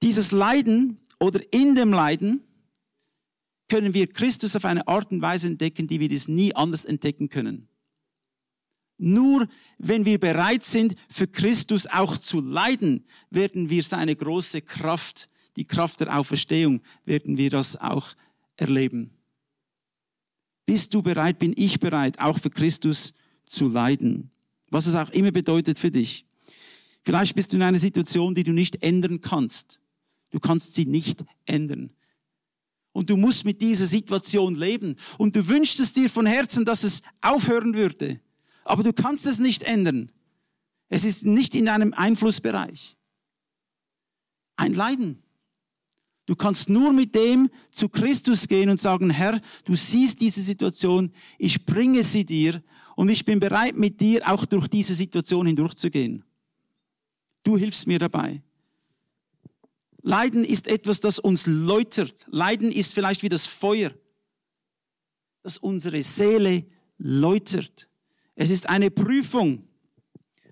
dieses 0.03 0.33
Leiden 0.33 0.99
oder 1.19 1.41
in 1.53 1.75
dem 1.75 1.93
Leiden 1.93 2.43
können 3.69 3.95
wir 3.95 4.07
Christus 4.07 4.57
auf 4.57 4.65
eine 4.65 4.87
Art 4.87 5.11
und 5.11 5.23
Weise 5.23 5.49
entdecken, 5.49 5.87
die 5.87 6.01
wir 6.01 6.09
das 6.09 6.29
nie 6.29 6.55
anders 6.55 6.85
entdecken 6.85 7.29
können. 7.29 7.69
Nur 8.99 9.49
wenn 9.79 10.05
wir 10.05 10.19
bereit 10.19 10.65
sind, 10.65 10.97
für 11.11 11.27
Christus 11.27 11.87
auch 11.87 12.17
zu 12.17 12.41
leiden, 12.41 13.05
werden 13.31 13.69
wir 13.69 13.83
seine 13.83 14.17
große 14.17 14.63
Kraft, 14.63 15.29
die 15.57 15.67
Kraft 15.67 16.01
der 16.01 16.17
Auferstehung, 16.19 16.81
werden 17.05 17.37
wir 17.37 17.51
das 17.51 17.77
auch 17.77 18.15
erleben. 18.57 19.11
Bist 20.65 20.95
du 20.95 21.03
bereit, 21.03 21.39
bin 21.39 21.53
ich 21.57 21.79
bereit, 21.79 22.19
auch 22.19 22.39
für 22.39 22.51
Christus 22.51 23.13
zu 23.45 23.69
leiden? 23.69 24.31
Was 24.71 24.87
es 24.87 24.95
auch 24.95 25.11
immer 25.11 25.31
bedeutet 25.31 25.79
für 25.79 25.91
dich. 25.91 26.25
Vielleicht 27.03 27.37
bist 27.37 27.53
du 27.53 27.57
in 27.57 27.63
einer 27.63 27.79
Situation, 27.79 28.35
die 28.35 28.43
du 28.43 28.53
nicht 28.53 28.83
ändern 28.83 29.21
kannst. 29.21 29.81
Du 30.31 30.41
kannst 30.41 30.75
sie 30.75 30.87
nicht 30.87 31.25
ändern. 31.45 31.91
Und 32.97 33.11
du 33.11 33.17
musst 33.17 33.45
mit 33.45 33.61
dieser 33.61 33.87
Situation 33.87 34.55
leben. 34.55 34.97
Und 35.19 35.37
du 35.37 35.47
wünschst 35.49 35.81
es 35.81 35.93
dir 35.93 36.09
von 36.09 36.27
Herzen, 36.27 36.65
dass 36.65 36.83
es 36.83 37.03
aufhören 37.21 37.75
würde 37.75 38.21
aber 38.67 38.83
du 38.83 38.93
kannst 38.93 39.27
es 39.27 39.39
nicht 39.39 39.63
ändern. 39.63 40.11
Es 40.89 41.05
ist 41.05 41.25
nicht 41.25 41.55
in 41.55 41.67
deinem 41.67 41.95
Einflussbereich. 41.95 42.97
Ein 44.57 44.73
Leiden. 44.73 45.23
Du 46.27 46.35
kannst 46.35 46.69
nur 46.69 46.93
mit 46.93 47.15
dem 47.15 47.49
zu 47.71 47.89
Christus 47.89 48.49
gehen 48.49 48.69
und 48.69 48.81
sagen, 48.81 49.11
Herr, 49.11 49.41
du 49.65 49.77
siehst 49.77 50.21
diese 50.21 50.41
Situation, 50.41 51.13
ich 51.39 51.65
bringe 51.65 52.03
sie 52.03 52.25
dir 52.25 52.63
und 52.97 53.09
ich 53.09 53.25
bin 53.25 53.39
bereit 53.39 53.77
mit 53.77 54.01
dir 54.01 54.29
auch 54.29 54.45
durch 54.45 54.67
diese 54.67 54.95
Situation 54.95 55.47
hindurchzugehen. 55.47 56.25
Du 57.45 57.57
hilfst 57.57 57.87
mir 57.87 58.01
dabei. 58.01 58.43
Leiden 60.03 60.45
ist 60.45 60.69
etwas, 60.69 61.01
das 61.01 61.19
uns 61.19 61.47
läutert. 61.47 62.27
Leiden 62.31 62.71
ist 62.71 62.95
vielleicht 62.95 63.23
wie 63.23 63.29
das 63.29 63.47
Feuer, 63.47 63.93
das 65.43 65.59
unsere 65.59 66.03
Seele 66.03 66.67
läutert. 66.99 67.89
Es 68.35 68.51
ist 68.51 68.69
eine 68.69 68.91
Prüfung, 68.91 69.67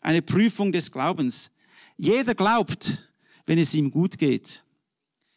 eine 0.01 0.23
Prüfung 0.23 0.73
des 0.73 0.91
Glaubens. 0.91 1.51
Jeder 1.97 2.35
glaubt, 2.35 3.13
wenn 3.47 3.59
es 3.59 3.75
ihm 3.75 3.91
gut 3.91 4.19
geht. 4.19 4.65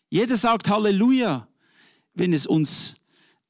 Jeder 0.09 0.37
sagt 0.37 0.69
Halleluja, 0.69 1.47
wenn 2.13 2.33
es 2.33 2.47
uns, 2.47 2.95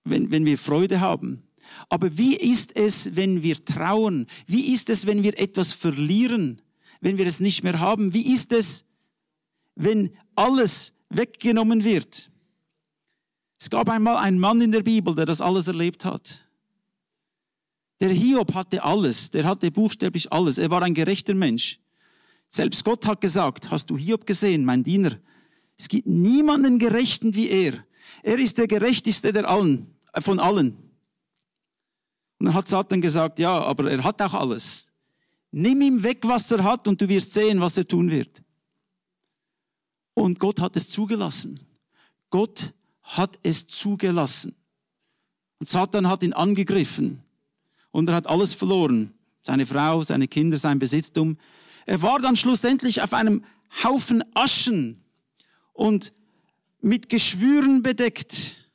wenn, 0.04 0.32
wenn 0.32 0.46
wir 0.46 0.58
Freude 0.58 1.00
haben. 1.00 1.44
Aber 1.90 2.18
wie 2.18 2.36
ist 2.36 2.76
es, 2.76 3.16
wenn 3.16 3.44
wir 3.44 3.64
trauen? 3.64 4.28
Wie 4.48 4.74
ist 4.74 4.90
es, 4.90 5.06
wenn 5.06 5.24
wir 5.24 5.40
etwas 5.40 5.74
verlieren? 5.74 6.62
Wenn 7.02 7.18
wir 7.18 7.28
es 7.28 7.40
nicht 7.40 7.64
mehr 7.64 7.80
haben? 7.80 8.14
Wie 8.14 8.34
ist 8.34 8.52
es, 8.52 8.86
wenn 9.78 10.12
alles 10.36 10.94
weggenommen 11.10 11.84
wird? 11.84 12.30
Es 13.60 13.70
gab 13.70 13.90
einmal 13.90 14.18
einen 14.18 14.40
Mann 14.40 14.62
in 14.62 14.72
der 14.72 14.84
Bibel, 14.84 15.16
der 15.16 15.26
das 15.26 15.42
alles 15.42 15.68
erlebt 15.68 16.06
hat. 16.06 16.48
Der 18.00 18.10
Hiob 18.10 18.54
hatte 18.54 18.84
alles, 18.84 19.32
der 19.32 19.46
hatte 19.46 19.72
buchstäblich 19.72 20.32
alles. 20.32 20.58
Er 20.58 20.70
war 20.70 20.84
ein 20.84 20.94
gerechter 20.94 21.34
Mensch. 21.34 21.80
Selbst 22.48 22.84
Gott 22.84 23.06
hat 23.06 23.22
gesagt, 23.22 23.72
hast 23.72 23.90
du 23.90 23.98
Hiob 23.98 24.26
gesehen, 24.26 24.64
mein 24.64 24.84
Diener? 24.84 25.18
Es 25.78 25.88
gibt 25.88 26.08
niemanden 26.08 26.80
Gerechten 26.80 27.36
wie 27.36 27.50
er. 27.50 27.86
Er 28.24 28.38
ist 28.38 28.58
der 28.58 28.68
Gerechteste 28.68 29.34
der 29.34 29.50
allen, 29.50 29.96
äh, 30.14 30.22
von 30.22 30.40
allen. 30.40 30.72
Und 32.40 32.46
dann 32.46 32.54
hat 32.54 32.68
Satan 32.68 33.02
gesagt, 33.02 33.40
ja, 33.40 33.52
aber 33.52 33.92
er 33.92 34.04
hat 34.04 34.22
auch 34.22 34.34
alles. 34.34 34.88
Nimm 35.52 35.82
ihm 35.82 36.04
weg, 36.04 36.20
was 36.24 36.52
er 36.52 36.64
hat, 36.64 36.88
und 36.88 37.02
du 37.02 37.10
wirst 37.10 37.34
sehen, 37.34 37.60
was 37.60 37.78
er 37.78 37.88
tun 37.88 38.12
wird. 38.12 38.44
Und 40.18 40.40
Gott 40.40 40.60
hat 40.62 40.76
es 40.76 40.90
zugelassen. 40.90 41.60
Gott 42.32 42.74
hat 43.04 43.38
es 43.44 43.68
zugelassen. 43.68 44.56
Und 45.60 45.70
Satan 45.70 46.10
hat 46.10 46.24
ihn 46.24 46.34
angegriffen 46.34 47.22
und 47.92 48.10
er 48.10 48.16
hat 48.16 48.26
alles 48.26 48.56
verloren. 48.56 49.14
Seine 49.44 49.68
Frau, 49.68 50.02
seine 50.02 50.28
Kinder, 50.28 50.58
sein 50.58 50.80
Besitztum. 50.80 51.38
Er 51.86 52.02
war 52.02 52.18
dann 52.18 52.36
schlussendlich 52.36 53.04
auf 53.04 53.14
einem 53.14 53.46
Haufen 53.84 54.24
Aschen 54.34 55.04
und 55.72 56.14
mit 56.82 57.10
Geschwüren 57.10 57.84
bedeckt. 57.84 58.72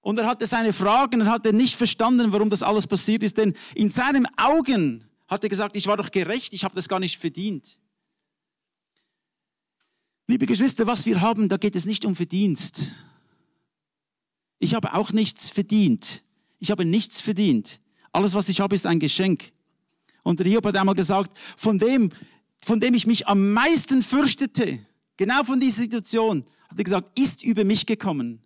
Und 0.00 0.18
er 0.18 0.26
hatte 0.26 0.46
seine 0.46 0.72
Fragen, 0.72 1.20
er 1.20 1.30
hatte 1.30 1.52
nicht 1.52 1.76
verstanden, 1.76 2.32
warum 2.32 2.48
das 2.48 2.62
alles 2.62 2.86
passiert 2.86 3.22
ist, 3.22 3.36
denn 3.36 3.52
in 3.74 3.90
seinen 3.90 4.26
Augen 4.38 5.06
hat 5.28 5.42
er 5.42 5.50
gesagt, 5.50 5.76
ich 5.76 5.86
war 5.86 5.98
doch 5.98 6.10
gerecht, 6.10 6.54
ich 6.54 6.64
habe 6.64 6.74
das 6.74 6.88
gar 6.88 6.98
nicht 6.98 7.20
verdient. 7.20 7.83
Liebe 10.26 10.46
Geschwister, 10.46 10.86
was 10.86 11.04
wir 11.04 11.20
haben, 11.20 11.50
da 11.50 11.58
geht 11.58 11.76
es 11.76 11.84
nicht 11.84 12.06
um 12.06 12.16
Verdienst. 12.16 12.92
Ich 14.58 14.74
habe 14.74 14.94
auch 14.94 15.12
nichts 15.12 15.50
verdient. 15.50 16.22
Ich 16.60 16.70
habe 16.70 16.86
nichts 16.86 17.20
verdient. 17.20 17.82
Alles, 18.10 18.34
was 18.34 18.48
ich 18.48 18.60
habe, 18.60 18.74
ist 18.74 18.86
ein 18.86 19.00
Geschenk. 19.00 19.52
Und 20.22 20.40
der 20.40 20.46
Hiob 20.46 20.64
hat 20.64 20.76
einmal 20.76 20.94
gesagt, 20.94 21.36
von 21.58 21.78
dem, 21.78 22.10
von 22.64 22.80
dem 22.80 22.94
ich 22.94 23.06
mich 23.06 23.28
am 23.28 23.52
meisten 23.52 24.02
fürchtete, 24.02 24.78
genau 25.18 25.44
von 25.44 25.60
dieser 25.60 25.82
Situation, 25.82 26.46
hat 26.70 26.78
er 26.78 26.84
gesagt, 26.84 27.18
ist 27.18 27.42
über 27.42 27.64
mich 27.64 27.84
gekommen. 27.84 28.40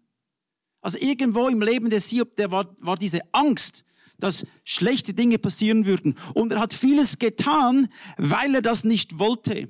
Also 0.81 0.99
irgendwo 0.99 1.47
im 1.47 1.63
Leben 1.63 1.91
des 1.91 2.09
Hiob, 2.09 2.35
der 2.35 2.51
war, 2.51 2.75
war 2.81 2.97
diese 2.97 3.21
Angst, 3.33 3.85
dass 4.19 4.47
schlechte 4.65 5.15
Dinge 5.15 5.39
passieren 5.39 5.87
würden. 5.87 6.17
Und 6.35 6.51
er 6.51 6.59
hat 6.59 6.75
vieles 6.75 7.21
getan, 7.21 7.87
weil 8.17 8.57
er 8.57 8.63
das 8.63 8.83
nicht 8.83 9.21
wollte. 9.21 9.69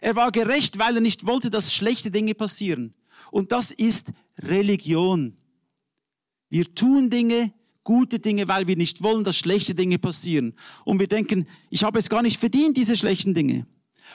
Er 0.00 0.16
war 0.16 0.32
gerecht, 0.32 0.78
weil 0.78 0.96
er 0.96 1.00
nicht 1.00 1.26
wollte, 1.26 1.50
dass 1.50 1.74
schlechte 1.74 2.10
Dinge 2.10 2.34
passieren. 2.34 2.94
Und 3.30 3.52
das 3.52 3.70
ist 3.70 4.12
Religion. 4.38 5.36
Wir 6.50 6.74
tun 6.74 7.10
Dinge, 7.10 7.52
gute 7.82 8.18
Dinge, 8.18 8.48
weil 8.48 8.66
wir 8.66 8.76
nicht 8.76 9.02
wollen, 9.02 9.24
dass 9.24 9.36
schlechte 9.36 9.74
Dinge 9.74 9.98
passieren. 9.98 10.54
Und 10.84 10.98
wir 10.98 11.08
denken, 11.08 11.46
ich 11.70 11.84
habe 11.84 11.98
es 11.98 12.08
gar 12.08 12.22
nicht 12.22 12.38
verdient, 12.38 12.76
diese 12.76 12.96
schlechten 12.96 13.34
Dinge. 13.34 13.66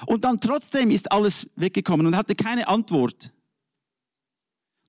Und 0.05 0.23
dann 0.23 0.39
trotzdem 0.39 0.91
ist 0.91 1.11
alles 1.11 1.49
weggekommen 1.55 2.07
und 2.07 2.15
hatte 2.15 2.35
keine 2.35 2.67
Antwort. 2.67 3.33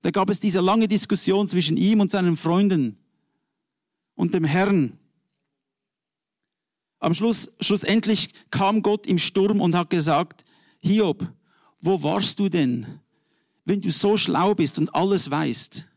Da 0.01 0.11
gab 0.11 0.29
es 0.29 0.39
diese 0.39 0.61
lange 0.61 0.87
Diskussion 0.87 1.47
zwischen 1.47 1.77
ihm 1.77 1.99
und 1.99 2.11
seinen 2.11 2.37
Freunden 2.37 2.97
und 4.15 4.33
dem 4.33 4.45
Herrn. 4.45 4.97
Am 6.99 7.13
Schluss, 7.13 7.51
schlussendlich 7.59 8.29
kam 8.51 8.81
Gott 8.81 9.07
im 9.07 9.19
Sturm 9.19 9.61
und 9.61 9.75
hat 9.75 9.89
gesagt, 9.89 10.43
Hiob, 10.81 11.31
wo 11.79 12.01
warst 12.03 12.39
du 12.39 12.49
denn, 12.49 12.85
wenn 13.65 13.81
du 13.81 13.91
so 13.91 14.17
schlau 14.17 14.53
bist 14.55 14.77
und 14.77 14.93
alles 14.93 15.29
weißt, 15.29 15.87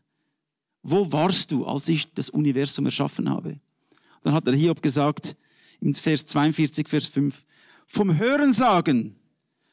wo 0.83 1.11
warst 1.11 1.51
du, 1.51 1.65
als 1.65 1.89
ich 1.89 2.13
das 2.13 2.29
Universum 2.29 2.85
erschaffen 2.85 3.29
habe? 3.29 3.59
Dann 4.21 4.33
hat 4.33 4.47
der 4.47 4.55
Hiob 4.55 4.81
gesagt, 4.81 5.35
im 5.81 5.93
Vers 5.93 6.25
42, 6.25 6.87
Vers 6.87 7.07
5, 7.07 7.43
vom 7.87 8.17
Hörensagen 8.17 9.15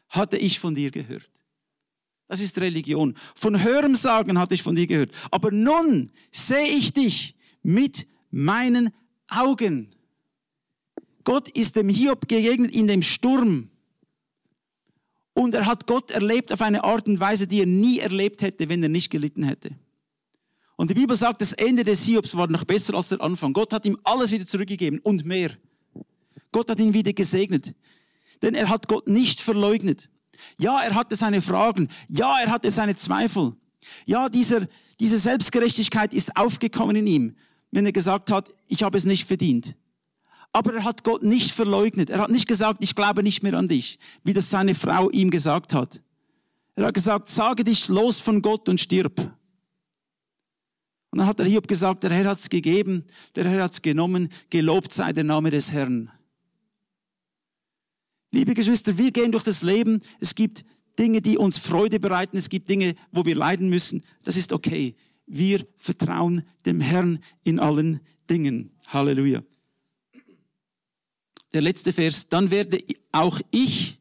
hatte 0.08 0.36
ich 0.36 0.58
von 0.58 0.74
dir 0.74 0.90
gehört. 0.90 1.30
Das 2.28 2.40
ist 2.40 2.58
Religion. 2.60 3.14
Von 3.34 3.62
Hörensagen 3.62 4.38
hatte 4.38 4.54
ich 4.54 4.62
von 4.62 4.74
dir 4.74 4.86
gehört. 4.86 5.12
Aber 5.30 5.50
nun 5.50 6.10
sehe 6.30 6.66
ich 6.66 6.92
dich 6.92 7.34
mit 7.62 8.06
meinen 8.30 8.90
Augen. 9.28 9.94
Gott 11.24 11.48
ist 11.50 11.76
dem 11.76 11.88
Hiob 11.88 12.28
gegegnet 12.28 12.72
in 12.72 12.86
dem 12.86 13.02
Sturm. 13.02 13.68
Und 15.34 15.54
er 15.54 15.66
hat 15.66 15.86
Gott 15.86 16.10
erlebt 16.10 16.52
auf 16.52 16.60
eine 16.60 16.84
Art 16.84 17.08
und 17.08 17.18
Weise, 17.18 17.46
die 17.46 17.60
er 17.60 17.66
nie 17.66 17.98
erlebt 18.00 18.42
hätte, 18.42 18.68
wenn 18.68 18.82
er 18.82 18.88
nicht 18.88 19.10
gelitten 19.10 19.44
hätte. 19.44 19.70
Und 20.76 20.90
die 20.90 20.94
Bibel 20.94 21.16
sagt, 21.16 21.40
das 21.40 21.52
Ende 21.52 21.84
des 21.84 22.04
Hiobs 22.04 22.36
war 22.36 22.48
noch 22.48 22.64
besser 22.64 22.94
als 22.94 23.08
der 23.08 23.20
Anfang. 23.20 23.52
Gott 23.52 23.72
hat 23.72 23.86
ihm 23.86 23.98
alles 24.04 24.30
wieder 24.30 24.46
zurückgegeben 24.46 24.98
und 25.00 25.24
mehr. 25.24 25.50
Gott 26.50 26.70
hat 26.70 26.80
ihn 26.80 26.92
wieder 26.92 27.12
gesegnet. 27.12 27.74
Denn 28.42 28.54
er 28.54 28.68
hat 28.68 28.88
Gott 28.88 29.08
nicht 29.08 29.40
verleugnet. 29.40 30.10
Ja, 30.58 30.82
er 30.82 30.94
hatte 30.94 31.16
seine 31.16 31.40
Fragen. 31.40 31.88
Ja, 32.08 32.40
er 32.40 32.50
hatte 32.50 32.70
seine 32.70 32.96
Zweifel. 32.96 33.54
Ja, 34.06 34.28
dieser, 34.28 34.66
diese 35.00 35.18
Selbstgerechtigkeit 35.18 36.12
ist 36.12 36.36
aufgekommen 36.36 36.96
in 36.96 37.06
ihm, 37.06 37.36
wenn 37.70 37.86
er 37.86 37.92
gesagt 37.92 38.30
hat, 38.30 38.52
ich 38.68 38.82
habe 38.82 38.98
es 38.98 39.04
nicht 39.04 39.26
verdient. 39.26 39.76
Aber 40.52 40.74
er 40.74 40.84
hat 40.84 41.02
Gott 41.02 41.22
nicht 41.22 41.50
verleugnet. 41.50 42.10
Er 42.10 42.20
hat 42.20 42.30
nicht 42.30 42.46
gesagt, 42.46 42.84
ich 42.84 42.94
glaube 42.94 43.22
nicht 43.22 43.42
mehr 43.42 43.54
an 43.54 43.68
dich, 43.68 43.98
wie 44.22 44.34
das 44.34 44.50
seine 44.50 44.74
Frau 44.74 45.10
ihm 45.10 45.30
gesagt 45.30 45.74
hat. 45.74 46.02
Er 46.74 46.86
hat 46.86 46.94
gesagt, 46.94 47.28
sage 47.28 47.64
dich 47.64 47.88
los 47.88 48.20
von 48.20 48.42
Gott 48.42 48.68
und 48.68 48.80
stirb. 48.80 49.18
Und 51.10 51.18
dann 51.18 51.26
hat 51.26 51.38
der 51.38 51.46
Hiob 51.46 51.68
gesagt, 51.68 52.04
der 52.04 52.10
Herr 52.10 52.30
hat's 52.30 52.48
gegeben, 52.48 53.04
der 53.34 53.44
Herr 53.44 53.64
hat's 53.64 53.82
genommen, 53.82 54.30
gelobt 54.48 54.92
sei 54.92 55.12
der 55.12 55.24
Name 55.24 55.50
des 55.50 55.72
Herrn. 55.72 56.10
Liebe 58.30 58.54
Geschwister, 58.54 58.96
wir 58.96 59.10
gehen 59.10 59.32
durch 59.32 59.44
das 59.44 59.62
Leben. 59.62 60.00
Es 60.18 60.34
gibt 60.34 60.64
Dinge, 60.98 61.20
die 61.20 61.36
uns 61.36 61.58
Freude 61.58 62.00
bereiten. 62.00 62.38
Es 62.38 62.48
gibt 62.48 62.68
Dinge, 62.70 62.94
wo 63.10 63.26
wir 63.26 63.36
leiden 63.36 63.68
müssen. 63.68 64.02
Das 64.24 64.36
ist 64.36 64.54
okay. 64.54 64.94
Wir 65.26 65.66
vertrauen 65.76 66.42
dem 66.64 66.80
Herrn 66.80 67.18
in 67.42 67.58
allen 67.58 68.00
Dingen. 68.30 68.70
Halleluja. 68.86 69.42
Der 71.54 71.60
letzte 71.60 71.92
Vers. 71.92 72.28
Dann 72.28 72.50
werde 72.50 72.82
auch 73.10 73.40
ich, 73.50 73.98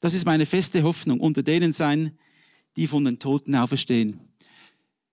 das 0.00 0.14
ist 0.14 0.26
meine 0.26 0.46
feste 0.46 0.82
Hoffnung, 0.82 1.20
unter 1.20 1.42
denen 1.42 1.72
sein, 1.72 2.18
die 2.76 2.86
von 2.86 3.04
den 3.04 3.18
Toten 3.18 3.54
auferstehen. 3.54 4.20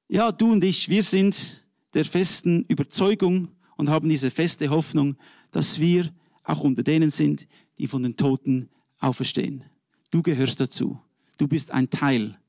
Ja, 0.08 0.32
du 0.32 0.52
und 0.54 0.64
ich, 0.64 0.90
wir 0.90 1.04
sind 1.04 1.66
der 1.94 2.06
festen 2.06 2.64
Überzeugung 2.68 3.50
und 3.76 3.90
haben 3.90 4.10
diese 4.10 4.32
feste 4.32 4.70
Hoffnung, 4.70 5.18
dass 5.52 5.80
wir 5.80 6.14
auch 6.44 6.62
unter 6.62 6.82
denen 6.82 7.12
sind, 7.12 7.48
die 7.78 7.88
von 7.88 8.04
den 8.04 8.16
Toten 8.16 8.70
auferstehen. 9.00 9.64
Du 10.10 10.22
gehörst 10.22 10.60
dazu. 10.60 11.00
Du 11.38 11.48
bist 11.48 11.72
ein 11.72 11.90
Teil 11.90 12.40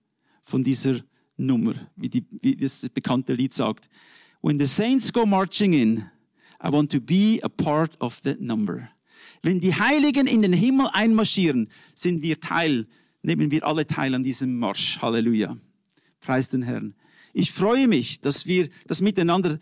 von 0.40 0.62
dieser 0.62 1.00
Nummer, 1.36 1.74
wie, 1.96 2.08
die, 2.08 2.24
wie 2.40 2.56
das 2.56 2.88
bekannte 2.88 3.34
Lied 3.34 3.52
sagt. 3.52 3.90
When 4.40 4.58
the 4.58 4.64
saints 4.64 5.12
go 5.12 5.26
marching 5.26 5.72
in, 5.72 5.98
I 6.62 6.72
want 6.72 6.90
to 6.92 7.00
be 7.00 7.40
a 7.42 7.48
part 7.48 8.00
of 8.00 8.20
that 8.22 8.40
number. 8.40 8.88
Wenn 9.42 9.60
die 9.60 9.74
Heiligen 9.74 10.26
in 10.26 10.42
den 10.42 10.52
Himmel 10.52 10.88
einmarschieren, 10.92 11.68
sind 11.94 12.22
wir 12.22 12.40
Teil, 12.40 12.86
nehmen 13.22 13.50
wir 13.50 13.66
alle 13.66 13.86
teil 13.86 14.14
an 14.14 14.22
diesem 14.22 14.58
Marsch. 14.58 15.00
Halleluja. 15.00 15.56
Preis 16.20 16.50
den 16.50 16.62
Herrn. 16.62 16.94
Ich 17.32 17.52
freue 17.52 17.88
mich, 17.88 18.20
dass 18.20 18.46
wir 18.46 18.68
das 18.86 19.00
miteinander 19.00 19.58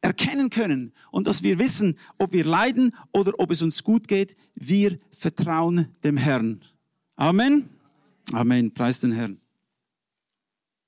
erkennen 0.00 0.50
können 0.50 0.92
und 1.10 1.26
dass 1.26 1.42
wir 1.42 1.58
wissen, 1.58 1.96
ob 2.18 2.32
wir 2.32 2.44
leiden 2.44 2.94
oder 3.12 3.38
ob 3.38 3.50
es 3.50 3.62
uns 3.62 3.84
gut 3.84 4.08
geht. 4.08 4.36
Wir 4.54 4.98
vertrauen 5.10 5.88
dem 6.02 6.16
Herrn. 6.16 6.62
Amen. 7.16 7.68
Amen. 8.32 8.72
Preis 8.72 9.00
den 9.00 9.12
Herrn. 9.12 9.38